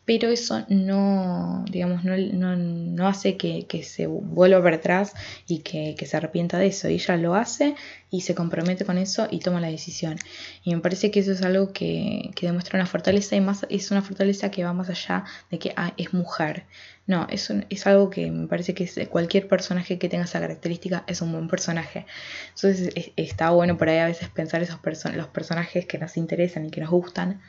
pero 0.06 0.30
eso 0.30 0.64
no, 0.68 1.64
digamos, 1.68 2.04
no, 2.04 3.08
hace 3.08 3.36
que, 3.36 3.82
se 3.82 4.06
vuelva 4.06 4.62
para 4.62 4.76
atrás 4.76 5.12
y 5.48 5.58
que, 5.58 5.96
se 6.06 6.16
arrepienta 6.16 6.58
de 6.58 6.68
eso. 6.68 6.86
Ella 6.86 7.16
lo 7.16 7.34
hace 7.34 7.74
y 8.08 8.20
se 8.20 8.36
compromete 8.36 8.84
con 8.84 8.98
eso 8.98 9.26
y 9.28 9.40
toma 9.40 9.60
la 9.60 9.68
decisión. 9.68 10.16
Y 10.62 10.72
me 10.76 10.80
parece 10.80 11.10
que 11.10 11.18
eso 11.18 11.32
es 11.32 11.42
algo 11.42 11.72
que, 11.72 12.30
demuestra 12.40 12.78
una 12.78 12.86
fortaleza 12.86 13.34
y 13.34 13.40
más 13.40 13.66
es 13.68 13.90
una 13.90 14.00
fortaleza 14.00 14.48
que 14.48 14.62
va 14.62 14.72
más 14.72 14.88
allá 14.88 15.24
de 15.50 15.58
que 15.58 15.72
ah, 15.76 15.92
es 15.96 16.14
mujer. 16.14 16.66
No, 17.08 17.26
es, 17.28 17.52
es 17.68 17.86
algo 17.88 18.08
que 18.08 18.30
me 18.30 18.46
parece 18.46 18.74
que 18.74 19.08
cualquier 19.08 19.48
personaje 19.48 19.98
que 19.98 20.08
tenga 20.08 20.24
esa 20.24 20.38
característica 20.38 21.02
es 21.08 21.20
un 21.20 21.32
buen 21.32 21.48
personaje. 21.48 22.06
Entonces 22.54 23.12
está 23.16 23.50
bueno 23.50 23.76
por 23.76 23.88
ahí 23.88 23.98
a 23.98 24.06
veces 24.06 24.28
pensar 24.28 24.62
esos 24.62 24.78
los 25.16 25.26
personajes 25.28 25.84
que 25.86 25.98
nos 25.98 26.16
interesan 26.16 26.66
y 26.66 26.70
que 26.70 26.80
nos 26.80 26.90
gustan 26.90 27.40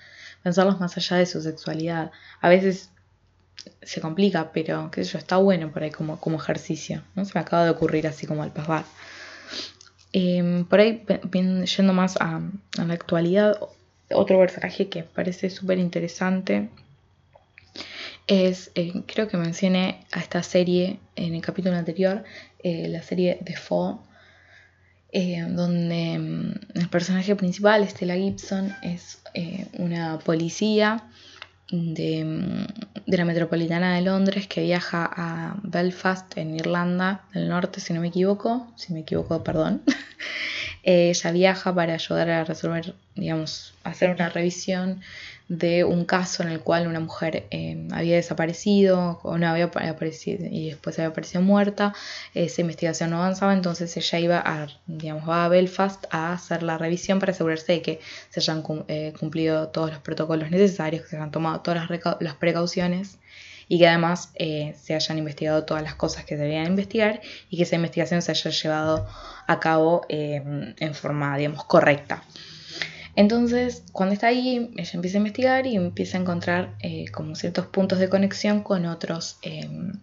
pensarlos 0.47 0.79
más 0.79 0.95
allá 0.95 1.17
de 1.17 1.25
su 1.25 1.41
sexualidad. 1.41 2.11
A 2.39 2.47
veces 2.47 2.89
se 3.81 3.99
complica, 3.99 4.53
pero 4.53 4.89
qué 4.91 5.03
sé 5.03 5.17
está 5.17 5.35
bueno 5.35 5.73
por 5.73 5.83
ahí 5.83 5.91
como, 5.91 6.21
como 6.21 6.37
ejercicio. 6.37 7.03
¿no? 7.15 7.25
Se 7.25 7.33
me 7.35 7.41
acaba 7.41 7.65
de 7.65 7.71
ocurrir 7.71 8.07
así 8.07 8.25
como 8.25 8.43
al 8.43 8.53
pasar. 8.53 8.85
Em, 10.13 10.63
por 10.63 10.79
ahí, 10.79 11.03
yendo 11.77 11.91
más 11.91 12.15
a, 12.21 12.39
la 12.77 12.93
actualidad, 12.93 13.59
otro 14.09 14.39
personaje 14.39 14.87
que 14.87 15.03
parece 15.03 15.49
súper 15.49 15.79
interesante 15.79 16.69
es, 18.25 18.71
eh, 18.75 19.03
creo 19.05 19.27
que 19.27 19.35
mencioné 19.35 20.05
a 20.13 20.21
esta 20.21 20.43
serie 20.43 21.01
en 21.17 21.35
el 21.35 21.41
capítulo 21.41 21.75
anterior, 21.75 22.23
eh, 22.63 22.87
la 22.87 23.01
serie 23.01 23.39
The 23.43 23.57
Fall, 23.57 23.97
eh, 25.11 25.45
donde 25.47 26.19
mm, 26.19 26.79
el 26.79 26.89
personaje 26.89 27.35
principal, 27.35 27.87
Stella 27.87 28.15
Gibson, 28.15 28.73
es 28.81 29.21
eh, 29.33 29.67
una 29.73 30.19
policía 30.19 31.03
de, 31.71 32.23
mm, 32.25 33.09
de, 33.09 33.17
la 33.17 33.25
metropolitana 33.25 33.95
de 33.95 34.01
Londres 34.01 34.47
que 34.47 34.61
viaja 34.61 35.09
a 35.11 35.57
Belfast, 35.63 36.37
en 36.37 36.55
Irlanda 36.55 37.23
del 37.33 37.49
Norte, 37.49 37.79
si 37.79 37.93
no 37.93 38.01
me 38.01 38.07
equivoco, 38.07 38.71
si 38.75 38.93
me 38.93 39.01
equivoco, 39.01 39.43
perdón. 39.43 39.81
Eh, 40.83 41.09
ella 41.09 41.31
viaja 41.31 41.75
para 41.75 41.95
ayudar 41.95 42.29
a 42.29 42.43
resolver, 42.45 42.95
digamos, 43.13 43.73
hacer 43.83 44.09
una 44.11 44.29
revisión 44.29 45.01
de 45.49 45.85
un 45.85 46.03
caso 46.03 46.43
en 46.43 46.49
el 46.49 46.59
cual 46.59 46.87
una 46.87 46.99
mujer 46.99 47.47
eh, 47.51 47.87
había 47.91 48.17
desaparecido 48.17 49.19
o 49.23 49.37
no 49.37 49.47
había 49.47 49.65
aparecido 49.65 50.45
y 50.49 50.69
después 50.69 50.99
había 50.99 51.09
aparecido 51.09 51.41
muerta, 51.41 51.93
esa 52.33 52.61
investigación 52.61 53.11
no 53.11 53.17
avanzaba, 53.17 53.53
entonces 53.53 53.95
ella 53.95 54.19
iba 54.19 54.43
a, 54.45 54.67
digamos, 54.87 55.27
va 55.27 55.45
a 55.45 55.49
Belfast 55.49 56.05
a 56.11 56.33
hacer 56.33 56.63
la 56.63 56.77
revisión 56.77 57.19
para 57.19 57.31
asegurarse 57.31 57.73
de 57.73 57.81
que 57.81 57.99
se 58.29 58.41
hayan 58.41 58.63
eh, 58.89 59.13
cumplido 59.17 59.69
todos 59.69 59.91
los 59.91 59.99
protocolos 59.99 60.51
necesarios, 60.51 61.03
que 61.03 61.09
se 61.09 61.15
hayan 61.15 61.31
tomado 61.31 61.61
todas 61.61 61.89
las, 61.89 62.35
precauciones 62.35 63.17
y 63.69 63.79
que 63.79 63.87
además 63.87 64.31
eh, 64.35 64.75
se 64.81 64.95
hayan 64.95 65.17
investigado 65.17 65.63
todas 65.63 65.83
las 65.83 65.95
cosas 65.95 66.25
que 66.25 66.35
debían 66.35 66.67
investigar 66.67 67.21
y 67.49 67.57
que 67.57 67.63
esa 67.63 67.75
investigación 67.75 68.21
se 68.21 68.31
haya 68.31 68.51
llevado 68.51 69.07
a 69.47 69.59
cabo 69.59 70.05
en 70.09 70.93
forma, 70.93 71.37
digamos, 71.37 71.63
correcta. 71.63 72.23
Entonces, 73.17 73.83
cuando 73.93 74.13
está 74.13 74.27
ahí, 74.27 74.71
ella 74.77 74.91
empieza 74.93 75.17
a 75.17 75.21
investigar 75.21 75.65
y 75.65 75.75
empieza 75.75 76.19
a 76.19 76.21
encontrar 76.21 76.75
eh, 76.81 77.05
como 77.11 77.33
ciertos 77.33 77.65
puntos 77.65 77.97
de 77.97 78.09
conexión 78.09 78.61
con 78.61 78.85
otros, 78.85 79.39
em, 79.41 79.93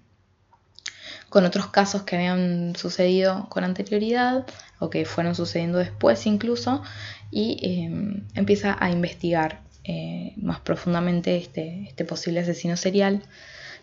con 1.28 1.44
otros 1.44 1.68
casos 1.68 2.02
que 2.02 2.16
habían 2.16 2.74
sucedido 2.74 3.48
con 3.50 3.62
anterioridad 3.62 4.44
o 4.80 4.90
que 4.90 5.04
fueron 5.04 5.36
sucediendo 5.36 5.78
después 5.78 6.26
incluso 6.26 6.82
y 7.30 7.84
em, 7.84 8.26
empieza 8.34 8.76
a 8.80 8.90
investigar 8.90 9.62
eh, 9.84 10.32
más 10.36 10.58
profundamente 10.58 11.36
este, 11.36 11.84
este 11.86 12.04
posible 12.04 12.40
asesino 12.40 12.76
serial. 12.76 13.22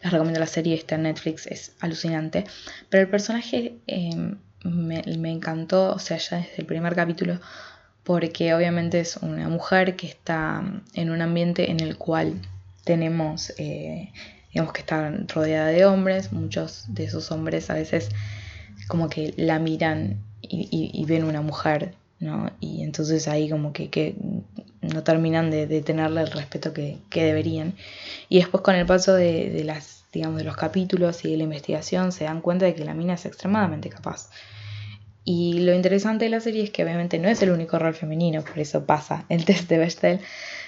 Les 0.03 0.11
recomiendo 0.11 0.41
la 0.41 0.47
serie, 0.47 0.75
está 0.75 0.95
en 0.95 1.03
Netflix, 1.03 1.47
es 1.47 1.71
alucinante. 1.79 2.43
Pero 2.89 3.03
el 3.03 3.09
personaje 3.09 3.77
em, 3.87 4.35
me, 4.63 5.31
encantó, 5.31 5.93
o 5.93 5.99
sea, 5.99 6.17
ya 6.17 6.37
desde 6.37 6.57
el 6.57 6.65
primer 6.65 6.95
capítulo, 6.95 7.39
porque 8.03 8.53
obviamente 8.53 8.99
es 8.99 9.17
una 9.17 9.47
mujer 9.49 9.95
que 9.95 10.07
está 10.07 10.63
en 10.93 11.11
un 11.11 11.21
ambiente 11.21 11.71
en 11.71 11.79
el 11.79 11.97
cual 11.97 12.41
tenemos, 12.83 13.53
eh, 13.57 14.11
digamos 14.51 14.73
que 14.73 14.81
está 14.81 15.11
rodeada 15.33 15.67
de 15.67 15.85
hombres, 15.85 16.33
muchos 16.33 16.85
de 16.87 17.05
esos 17.05 17.31
hombres 17.31 17.69
a 17.69 17.75
veces 17.75 18.09
como 18.87 19.09
que 19.09 19.33
la 19.37 19.59
miran 19.59 20.17
y, 20.41 21.05
ven 21.05 21.23
una 21.23 21.41
mujer, 21.41 21.93
¿no? 22.19 22.51
Y 22.59 22.83
entonces 22.83 23.27
ahí 23.27 23.49
como 23.49 23.71
que, 23.71 23.89
que 23.89 24.15
no 24.81 25.03
terminan 25.03 25.51
de, 25.51 25.81
tenerle 25.81 26.21
el 26.21 26.31
respeto 26.31 26.73
que, 26.73 26.99
deberían. 27.11 27.75
Y 28.29 28.39
después 28.39 28.61
con 28.61 28.75
el 28.75 28.85
paso 28.85 29.13
de, 29.13 29.63
las, 29.63 30.05
digamos, 30.11 30.39
de 30.39 30.43
los 30.43 30.57
capítulos 30.57 31.23
y 31.23 31.31
de 31.31 31.37
la 31.37 31.43
investigación 31.43 32.11
se 32.11 32.25
dan 32.25 32.41
cuenta 32.41 32.65
de 32.65 32.75
que 32.75 32.83
la 32.83 32.93
mina 32.93 33.13
es 33.13 33.25
extremadamente 33.25 33.89
capaz. 33.89 34.29
Y 35.23 35.59
lo 35.59 35.73
interesante 35.73 36.25
de 36.25 36.31
la 36.31 36.39
serie 36.39 36.63
es 36.63 36.71
que 36.71 36.83
obviamente 36.83 37.19
no 37.19 37.29
es 37.29 37.41
el 37.41 37.51
único 37.51 37.77
rol 37.77 37.93
femenino, 37.93 38.43
por 38.43 38.57
eso 38.59 38.85
pasa 38.85 39.25
el 39.29 39.45
test 39.45 39.69
de 39.69 39.77
Bechdel. 39.77 40.19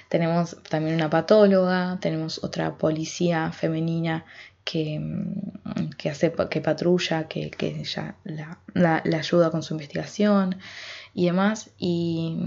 Tenemos 0.10 0.58
también 0.70 0.96
una 0.96 1.10
patóloga, 1.10 1.98
tenemos 2.00 2.44
otra 2.44 2.78
policía 2.78 3.52
femenina 3.52 4.26
que, 4.64 5.00
mm, 5.00 5.90
que 5.98 6.10
hace 6.10 6.32
que 6.50 6.62
patrulla, 6.62 7.28
que, 7.28 7.50
que 7.50 7.68
ella 7.80 8.16
la, 8.24 8.60
la, 8.74 9.02
la 9.06 9.18
ayuda 9.18 9.50
con 9.50 9.64
su 9.64 9.74
investigación 9.74 10.58
y 11.16 11.26
demás. 11.26 11.72
Y 11.80 12.38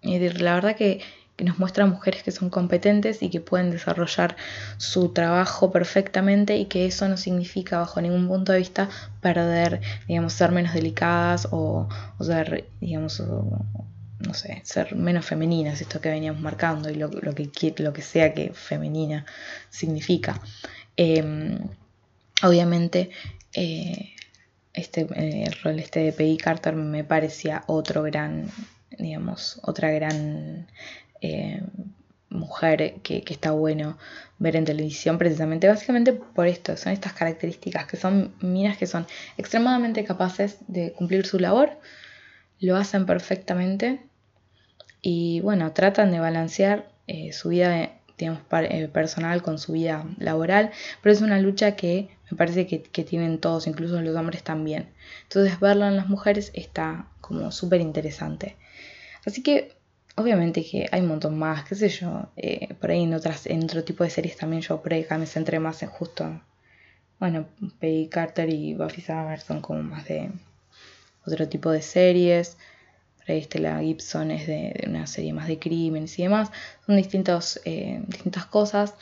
y 0.00 0.18
la 0.18 0.54
verdad 0.54 0.76
que, 0.76 1.00
nos 1.44 1.58
muestra 1.58 1.86
mujeres 1.86 2.22
que 2.22 2.32
son 2.32 2.50
competentes 2.50 3.22
y 3.22 3.30
que 3.30 3.40
pueden 3.40 3.70
desarrollar 3.70 4.36
su 4.76 5.10
trabajo 5.10 5.70
perfectamente 5.70 6.56
y 6.56 6.66
que 6.66 6.86
eso 6.86 7.08
no 7.08 7.16
significa 7.16 7.78
bajo 7.78 8.00
ningún 8.00 8.26
punto 8.26 8.52
de 8.52 8.58
vista 8.58 8.88
perder, 9.20 9.80
digamos, 10.08 10.32
ser 10.32 10.50
menos 10.50 10.74
delicadas 10.74 11.48
o, 11.50 11.88
ser, 12.20 12.68
digamos, 12.80 13.20
no 13.20 14.34
sé, 14.34 14.60
ser 14.64 14.96
menos 14.96 15.26
femeninas, 15.26 15.80
esto 15.80 16.00
que 16.00 16.10
veníamos 16.10 16.42
marcando 16.42 16.90
y 16.90 16.96
lo, 16.96 17.08
lo, 17.08 17.34
que, 17.34 17.74
lo 17.78 17.92
que 17.92 18.02
sea 18.02 18.34
que 18.34 18.52
femenina 18.52 19.24
significa. 19.70 20.40
Em, 20.96 21.58
obviamente, 22.42 23.10
eh, 23.52 24.10
este, 24.72 25.02
eh, 25.02 25.44
el 25.46 25.52
rol 25.62 25.78
este 25.78 26.00
de 26.00 26.12
Peggy 26.12 26.36
Carter 26.36 26.74
me 26.74 27.04
parecía 27.04 27.62
otro 27.66 28.02
gran 28.02 28.50
digamos, 28.98 29.60
otra 29.62 29.90
gran 29.90 30.66
eh, 31.20 31.62
mujer 32.30 32.96
que, 33.02 33.24
está 33.28 33.52
bueno 33.52 33.98
ver 34.38 34.56
en 34.56 34.64
televisión 34.64 35.18
precisamente, 35.18 35.68
básicamente 35.68 36.12
por 36.12 36.46
esto, 36.46 36.76
son 36.76 36.92
estas 36.92 37.12
características, 37.12 37.86
que 37.86 37.96
son 37.96 38.34
minas 38.40 38.76
que 38.76 38.86
son 38.86 39.06
extremadamente 39.36 40.04
capaces 40.04 40.58
de 40.68 40.92
cumplir 40.92 41.26
su 41.26 41.38
labor, 41.38 41.78
lo 42.60 42.76
hacen 42.76 43.06
perfectamente 43.06 44.00
y 45.00 45.40
bueno, 45.40 45.72
tratan 45.72 46.10
de 46.10 46.20
balancear 46.20 46.90
eh, 47.06 47.32
su 47.32 47.48
vida 47.50 47.92
digamos, 48.18 48.42
eh, 48.52 48.88
personal 48.88 49.42
con 49.42 49.58
su 49.58 49.72
vida 49.72 50.04
laboral, 50.18 50.72
pero 51.02 51.12
es 51.12 51.20
una 51.20 51.38
lucha 51.38 51.76
que 51.76 52.08
me 52.30 52.36
parece 52.36 52.66
que, 52.66 52.82
que 52.82 53.04
tienen 53.04 53.38
todos, 53.38 53.66
incluso 53.66 54.00
los 54.02 54.16
hombres 54.16 54.42
también. 54.42 54.88
Entonces 55.22 55.58
verla 55.60 55.88
en 55.88 55.96
las 55.96 56.08
mujeres 56.08 56.50
está 56.54 57.08
como 57.20 57.52
súper 57.52 57.80
interesante. 57.80 58.56
Así 59.24 59.42
que 59.42 59.77
obviamente 60.18 60.64
que 60.64 60.88
hay 60.90 61.00
un 61.00 61.08
montón 61.08 61.38
más, 61.38 61.64
qué 61.64 61.74
sé 61.74 61.88
yo, 61.88 62.28
eh, 62.36 62.74
por 62.80 62.90
ahí 62.90 63.02
en, 63.02 63.14
otras, 63.14 63.46
en 63.46 63.64
otro 63.64 63.84
tipo 63.84 64.04
de 64.04 64.10
series 64.10 64.36
también 64.36 64.62
yo 64.62 64.82
por 64.82 64.92
ahí 64.92 65.06
me 65.18 65.26
centré 65.26 65.58
más 65.60 65.82
en 65.82 65.88
justo, 65.88 66.40
bueno, 67.18 67.46
Peggy 67.80 68.08
Carter 68.08 68.48
y 68.48 68.74
Buffy 68.74 69.00
Summer 69.00 69.40
son 69.40 69.60
como 69.60 69.82
más 69.82 70.06
de 70.06 70.30
otro 71.26 71.48
tipo 71.48 71.70
de 71.70 71.82
series. 71.82 72.56
Por 73.18 73.32
ahí 73.32 73.42
Stella 73.42 73.80
Gibson 73.80 74.30
es 74.30 74.46
de, 74.46 74.84
una 74.86 75.06
serie 75.06 75.32
más 75.32 75.48
de 75.48 75.58
crímenes 75.58 76.18
y 76.18 76.22
demás. 76.22 76.50
Son 76.86 76.96
distintos, 76.96 77.60
eh, 77.64 78.00
distintas 78.06 78.46
cosas. 78.46 78.94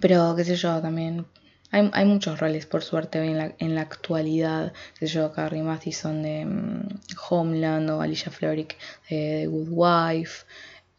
Pero 0.00 0.34
qué 0.36 0.44
sé 0.44 0.56
yo, 0.56 0.80
también 0.82 1.26
hay, 1.70 2.04
muchos 2.04 2.38
roles, 2.38 2.64
por 2.66 2.82
suerte, 2.82 3.18
en 3.18 3.38
la, 3.38 3.54
en 3.58 3.74
la 3.74 3.82
actualidad. 3.82 4.72
Que 4.98 5.06
yo, 5.06 5.32
Carrie 5.32 5.62
Mathison 5.62 6.22
de 6.22 6.44
mm, 6.44 6.88
Homeland 7.28 7.90
o 7.90 8.00
Alicia 8.00 8.30
Florrick 8.30 8.76
de 9.10 9.46
Good 9.46 9.68
Wife, 9.70 10.44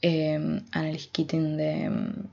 eh, 0.02 0.62
Annalise 0.72 1.10
Keating 1.12 1.58
de 1.58 1.90
mm, 1.90 2.30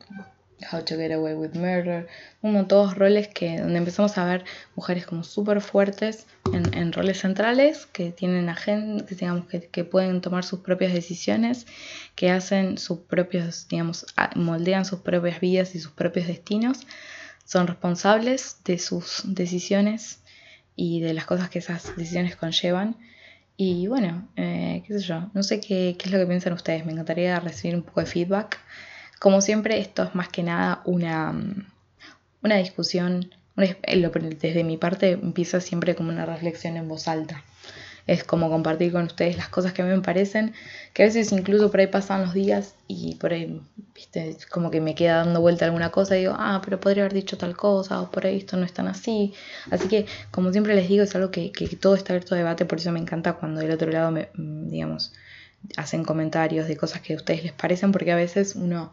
How 0.73 0.83
to 0.85 0.97
Get 0.97 1.13
Away 1.13 1.35
with 1.35 1.55
Murder. 1.55 2.09
Como 2.41 2.67
todos 2.67 2.97
roles 2.97 3.29
que, 3.29 3.61
donde 3.61 3.79
empezamos 3.79 4.19
a 4.19 4.25
ver 4.25 4.45
mujeres 4.75 5.07
como 5.07 5.23
súper 5.23 5.61
fuertes 5.61 6.27
en, 6.53 6.75
en, 6.75 6.93
roles 6.93 7.21
centrales, 7.21 7.87
que 7.87 8.11
tienen 8.11 8.49
agentes, 8.49 9.17
digamos, 9.17 9.47
que, 9.47 9.63
que 9.69 9.85
pueden 9.85 10.21
tomar 10.21 10.45
sus 10.45 10.61
propias 10.61 10.93
decisiones, 10.93 11.67
que 12.17 12.31
hacen 12.31 12.79
sus 12.79 12.99
propios, 12.99 13.69
digamos, 13.69 14.07
moldean 14.35 14.85
sus 14.85 15.01
propias 15.01 15.41
vidas 15.41 15.75
y 15.77 15.79
sus 15.79 15.93
propios 15.93 16.27
destinos 16.27 16.81
son 17.45 17.67
responsables 17.67 18.59
de 18.65 18.79
sus 18.79 19.23
decisiones 19.25 20.21
y 20.77 21.01
de 21.01 21.15
las 21.15 21.27
cosas 21.27 21.51
que 21.51 21.61
esas 21.61 21.97
decisiones 21.97 22.37
conllevan. 22.37 22.97
Y 23.57 23.87
bueno, 23.87 24.29
eh, 24.37 24.83
qué 24.87 24.99
sé 24.99 25.07
yo, 25.07 25.31
no 25.33 25.43
sé 25.43 25.61
qué, 25.61 25.97
qué, 25.99 26.07
es 26.07 26.13
lo 26.13 26.19
que 26.19 26.27
piensan 26.27 26.53
ustedes, 26.53 26.85
me 26.85 26.93
encantaría 26.93 27.39
recibir 27.39 27.77
un 27.77 27.83
poco 27.83 28.01
de 28.01 28.07
feedback. 28.07 28.59
Como 29.21 29.41
siempre, 29.41 29.79
esto 29.79 30.03
es 30.03 30.15
más 30.15 30.29
que 30.29 30.43
nada 30.43 30.83
una, 30.85 31.33
una 32.43 32.57
discusión, 32.57 33.33
desde 33.57 34.65
mi 34.65 34.77
parte 34.77 35.13
empieza 35.13 35.61
siempre 35.61 35.95
como 35.95 36.11
una 36.11 36.27
reflexión 36.27 36.77
en 36.77 36.89
voz 36.89 37.07
alta 37.07 37.45
es 38.07 38.23
como 38.25 38.51
compartir 38.51 38.93
con 38.93 39.05
ustedes 39.05 39.37
las 39.37 39.49
cosas 39.49 39.73
que 39.73 39.83
a 39.83 39.85
mí 39.85 39.91
me 39.91 40.03
parecen, 40.03 40.53
que 40.93 41.03
a 41.03 41.07
veces 41.07 41.33
incluso 41.33 41.71
por 41.71 41.81
ahí 41.81 41.87
pasan 41.87 42.23
los 42.23 42.35
días 42.35 42.75
y 42.87 43.15
por 43.15 43.33
ahí, 43.33 43.61
como 44.51 44.71
que 44.71 44.81
me 44.81 44.95
queda 44.95 45.25
dando 45.25 45.41
vuelta 45.41 45.65
alguna 45.65 45.91
cosa 45.91 46.17
y 46.17 46.21
digo, 46.21 46.35
ah, 46.37 46.61
pero 46.63 46.81
podría 46.81 47.05
haber 47.05 47.15
dicho 47.15 47.39
tal 47.39 47.57
cosa, 47.57 48.01
o 48.03 48.11
por 48.11 48.27
ahí 48.27 48.39
esto 48.39 48.57
no 48.57 48.65
es 48.65 48.73
tan 48.73 48.89
así. 48.89 49.33
Así 49.71 49.89
que, 49.89 50.07
como 50.31 50.53
siempre 50.53 50.75
les 50.75 50.89
digo, 50.89 51.05
es 51.05 51.15
algo 51.15 51.31
que, 51.31 51.51
todo 51.81 51.95
está 51.95 52.13
abierto 52.13 52.35
a 52.35 52.39
debate, 52.39 52.67
por 52.67 52.79
eso 52.79 52.93
me 52.93 53.01
encanta 53.01 53.35
cuando 53.35 53.61
del 53.61 53.71
otro 53.71 53.91
lado 53.91 54.11
me, 54.11 54.29
mm, 54.35 54.69
digamos, 54.69 55.13
hacen 55.77 56.05
comentarios 56.05 56.69
de 56.69 56.77
cosas 56.77 57.01
que 57.01 57.15
a 57.15 57.17
ustedes 57.17 57.43
les 57.43 57.53
parecen, 57.53 57.91
porque 57.91 58.13
a 58.13 58.17
veces 58.17 58.55
uno 58.55 58.93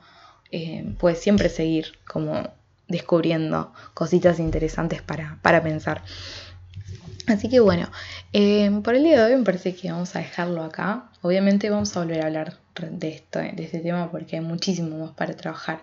eh, 0.52 0.96
puede 0.98 1.16
siempre 1.16 1.50
seguir 1.50 1.98
como 2.08 2.50
descubriendo 2.88 3.74
cositas 3.94 4.40
interesantes 4.40 5.02
para, 5.02 5.40
para 5.42 5.64
pensar. 5.64 6.04
Así 7.32 7.48
que 7.48 7.62
bueno, 7.62 7.90
eh, 8.34 8.70
por 8.84 8.94
el 8.94 9.04
día 9.04 9.26
de 9.26 9.32
hoy 9.32 9.40
me 9.40 9.46
parece 9.46 9.74
que 9.74 9.90
vamos 9.90 10.14
a 10.18 10.20
dejarlo 10.20 10.64
acá. 10.64 11.10
Obviamente 11.22 11.70
vamos 11.70 11.96
a 11.96 12.02
volver 12.02 12.22
a 12.22 12.28
hablar 12.28 12.58
de, 12.90 13.08
esto, 13.08 13.40
de 13.40 13.64
este 13.64 13.80
tema 13.80 14.12
porque 14.12 14.36
hay 14.36 14.42
muchísimo 14.42 14.98
más 14.98 15.12
para 15.12 15.34
trabajar, 15.38 15.82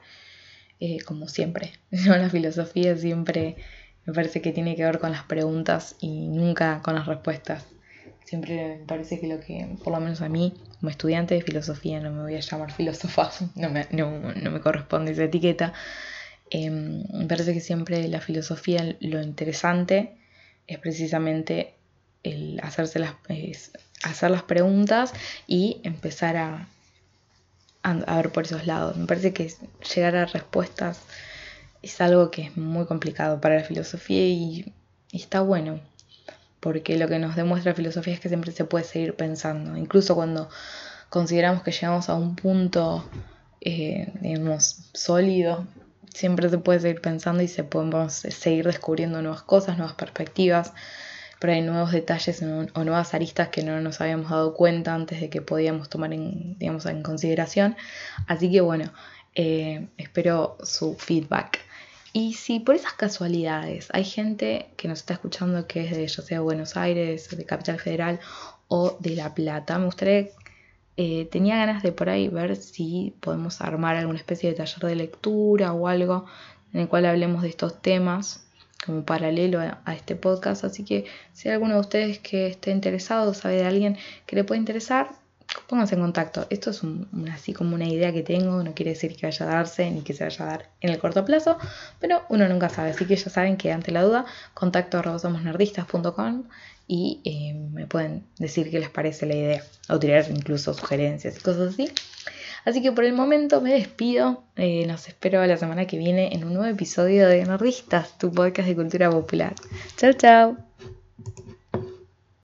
eh, 0.78 0.98
como 1.06 1.26
siempre. 1.26 1.72
La 1.90 2.28
filosofía 2.28 2.94
siempre 2.96 3.56
me 4.04 4.12
parece 4.12 4.42
que 4.42 4.52
tiene 4.52 4.76
que 4.76 4.84
ver 4.84 4.98
con 4.98 5.10
las 5.10 5.22
preguntas 5.22 5.96
y 6.00 6.28
nunca 6.28 6.82
con 6.82 6.94
las 6.94 7.06
respuestas. 7.06 7.64
Siempre 8.26 8.80
me 8.80 8.84
parece 8.84 9.18
que 9.18 9.26
lo 9.26 9.40
que, 9.40 9.74
por 9.82 9.94
lo 9.94 10.00
menos 10.00 10.20
a 10.20 10.28
mí, 10.28 10.52
como 10.80 10.90
estudiante 10.90 11.34
de 11.34 11.40
filosofía, 11.40 11.98
no 12.00 12.12
me 12.12 12.20
voy 12.20 12.34
a 12.34 12.40
llamar 12.40 12.72
filósofa, 12.72 13.30
no 13.54 13.70
me, 13.70 13.86
no, 13.90 14.10
me 14.10 14.60
corresponde 14.60 15.12
esa 15.12 15.24
etiqueta. 15.24 15.72
Em, 16.50 17.04
me 17.10 17.24
parece 17.24 17.54
que 17.54 17.60
siempre 17.60 18.06
la 18.08 18.20
filosofía, 18.20 18.96
lo 19.00 19.22
interesante 19.22 20.18
es 20.68 20.78
precisamente 20.78 21.74
el 22.22 22.60
hacerse 22.62 22.98
las, 22.98 23.14
hacer 24.04 24.30
las 24.30 24.42
preguntas 24.42 25.12
y 25.46 25.80
empezar 25.82 26.36
a, 26.36 26.68
a, 27.82 28.16
ver 28.16 28.30
por 28.30 28.44
esos 28.44 28.66
lados. 28.66 28.96
Me 28.96 29.06
parece 29.06 29.32
que 29.32 29.52
llegar 29.94 30.14
a 30.16 30.26
respuestas 30.26 31.00
es 31.82 32.00
algo 32.00 32.30
que 32.30 32.42
es 32.42 32.56
muy 32.56 32.86
complicado 32.86 33.40
para 33.40 33.56
la 33.56 33.64
filosofía 33.64 34.26
y, 34.26 34.72
está 35.12 35.40
bueno, 35.40 35.80
porque 36.60 36.98
lo 36.98 37.08
que 37.08 37.18
nos 37.18 37.34
demuestra 37.34 37.72
la 37.72 37.76
filosofía 37.76 38.14
es 38.14 38.20
que 38.20 38.28
siempre 38.28 38.52
se 38.52 38.64
puede 38.64 38.84
seguir 38.84 39.14
pensando, 39.14 39.76
incluso 39.76 40.14
cuando 40.14 40.50
consideramos 41.08 41.62
que 41.62 41.72
llegamos 41.72 42.10
a 42.10 42.14
un 42.14 42.36
punto, 42.36 43.08
eh, 43.62 44.12
digamos, 44.20 44.90
sólido, 44.92 45.66
siempre 46.14 46.48
se 46.48 46.58
puede 46.58 46.80
seguir 46.80 47.00
pensando 47.00 47.42
y 47.42 47.48
se 47.48 47.64
podemos 47.64 48.12
seguir 48.12 48.66
descubriendo 48.66 49.22
nuevas 49.22 49.42
cosas, 49.42 49.78
nuevas 49.78 49.96
perspectivas, 49.96 50.72
pero 51.38 51.52
hay 51.52 51.62
nuevos 51.62 51.92
detalles 51.92 52.42
o 52.42 52.84
nuevas 52.84 53.14
aristas 53.14 53.48
que 53.48 53.62
no 53.62 53.80
nos 53.80 54.00
habíamos 54.00 54.30
dado 54.30 54.54
cuenta 54.54 54.94
antes 54.94 55.20
de 55.20 55.30
que 55.30 55.40
podíamos 55.40 55.88
tomar 55.88 56.12
en, 56.12 56.58
digamos, 56.58 56.86
en 56.86 57.02
consideración. 57.02 57.76
Así 58.26 58.50
que 58.50 58.60
bueno, 58.60 58.92
eh, 59.34 59.88
espero 59.96 60.58
su 60.62 60.94
feedback. 60.94 61.60
Y 62.12 62.34
si 62.34 62.58
por 62.58 62.74
esas 62.74 62.94
casualidades 62.94 63.88
hay 63.92 64.04
gente 64.04 64.70
que 64.76 64.88
nos 64.88 65.00
está 65.00 65.14
escuchando 65.14 65.66
que 65.66 65.84
es 65.84 65.96
de 65.96 66.06
ya 66.08 66.22
sea 66.22 66.40
Buenos 66.40 66.76
Aires, 66.76 67.28
de 67.36 67.44
Capital 67.44 67.78
Federal 67.78 68.18
o 68.66 68.96
de 68.98 69.10
La 69.10 69.34
Plata, 69.34 69.78
me 69.78 69.84
gustaría, 69.86 70.28
eh, 71.00 71.28
tenía 71.30 71.56
ganas 71.56 71.84
de 71.84 71.92
por 71.92 72.08
ahí 72.08 72.26
ver 72.26 72.56
si 72.56 73.14
podemos 73.20 73.60
armar 73.60 73.94
alguna 73.94 74.18
especie 74.18 74.50
de 74.50 74.56
taller 74.56 74.80
de 74.80 74.96
lectura 74.96 75.72
o 75.72 75.86
algo 75.86 76.26
en 76.72 76.80
el 76.80 76.88
cual 76.88 77.06
hablemos 77.06 77.42
de 77.42 77.50
estos 77.50 77.80
temas 77.80 78.44
como 78.84 79.04
paralelo 79.04 79.60
a, 79.60 79.94
este 79.94 80.16
podcast. 80.16 80.64
Así 80.64 80.84
que 80.84 81.04
si 81.32 81.48
hay 81.48 81.54
alguno 81.54 81.74
de 81.74 81.80
ustedes 81.82 82.18
que 82.18 82.48
esté 82.48 82.72
interesado, 82.72 83.32
sabe 83.32 83.58
de 83.58 83.66
alguien 83.66 83.96
que 84.26 84.34
le 84.34 84.42
puede 84.42 84.58
interesar, 84.58 85.10
pónganse 85.68 85.94
en 85.94 86.00
contacto. 86.00 86.48
Esto 86.50 86.70
es 86.70 86.82
así 87.32 87.52
como 87.52 87.76
una 87.76 87.86
idea 87.86 88.12
que 88.12 88.24
tengo, 88.24 88.64
no 88.64 88.74
quiere 88.74 88.90
decir 88.90 89.14
que 89.14 89.26
vaya 89.26 89.46
a 89.46 89.48
darse 89.50 89.88
ni 89.92 90.02
que 90.02 90.14
se 90.14 90.24
vaya 90.24 90.44
a 90.44 90.48
dar 90.48 90.70
en 90.80 90.90
el 90.90 90.98
corto 90.98 91.24
plazo, 91.24 91.58
pero 92.00 92.22
uno 92.28 92.48
nunca 92.48 92.70
sabe. 92.70 92.90
Así 92.90 93.04
que 93.04 93.14
ya 93.14 93.30
saben 93.30 93.56
que 93.56 93.70
ante 93.70 93.92
la 93.92 94.02
duda, 94.02 94.26
contacto 94.52 95.00
somosnerdistas.com 95.20 96.42
y 96.88 97.20
eh, 97.24 97.54
me 97.54 97.86
pueden 97.86 98.24
decir 98.38 98.70
qué 98.70 98.80
les 98.80 98.88
parece 98.88 99.26
la 99.26 99.36
idea 99.36 99.62
o 99.90 99.98
tirar 99.98 100.24
incluso 100.30 100.72
sugerencias 100.72 101.36
y 101.36 101.40
cosas 101.40 101.74
así. 101.74 101.90
Así 102.64 102.82
que 102.82 102.92
por 102.92 103.04
el 103.04 103.12
momento 103.12 103.60
me 103.60 103.72
despido. 103.72 104.42
Eh, 104.56 104.86
nos 104.86 105.06
espero 105.06 105.46
la 105.46 105.56
semana 105.58 105.86
que 105.86 105.98
viene 105.98 106.34
en 106.34 106.44
un 106.44 106.54
nuevo 106.54 106.68
episodio 106.68 107.28
de 107.28 107.44
Nordistas, 107.44 108.18
tu 108.18 108.32
podcast 108.32 108.68
de 108.68 108.74
cultura 108.74 109.10
popular. 109.10 109.54
Chao, 109.96 110.12
chao. 110.14 110.56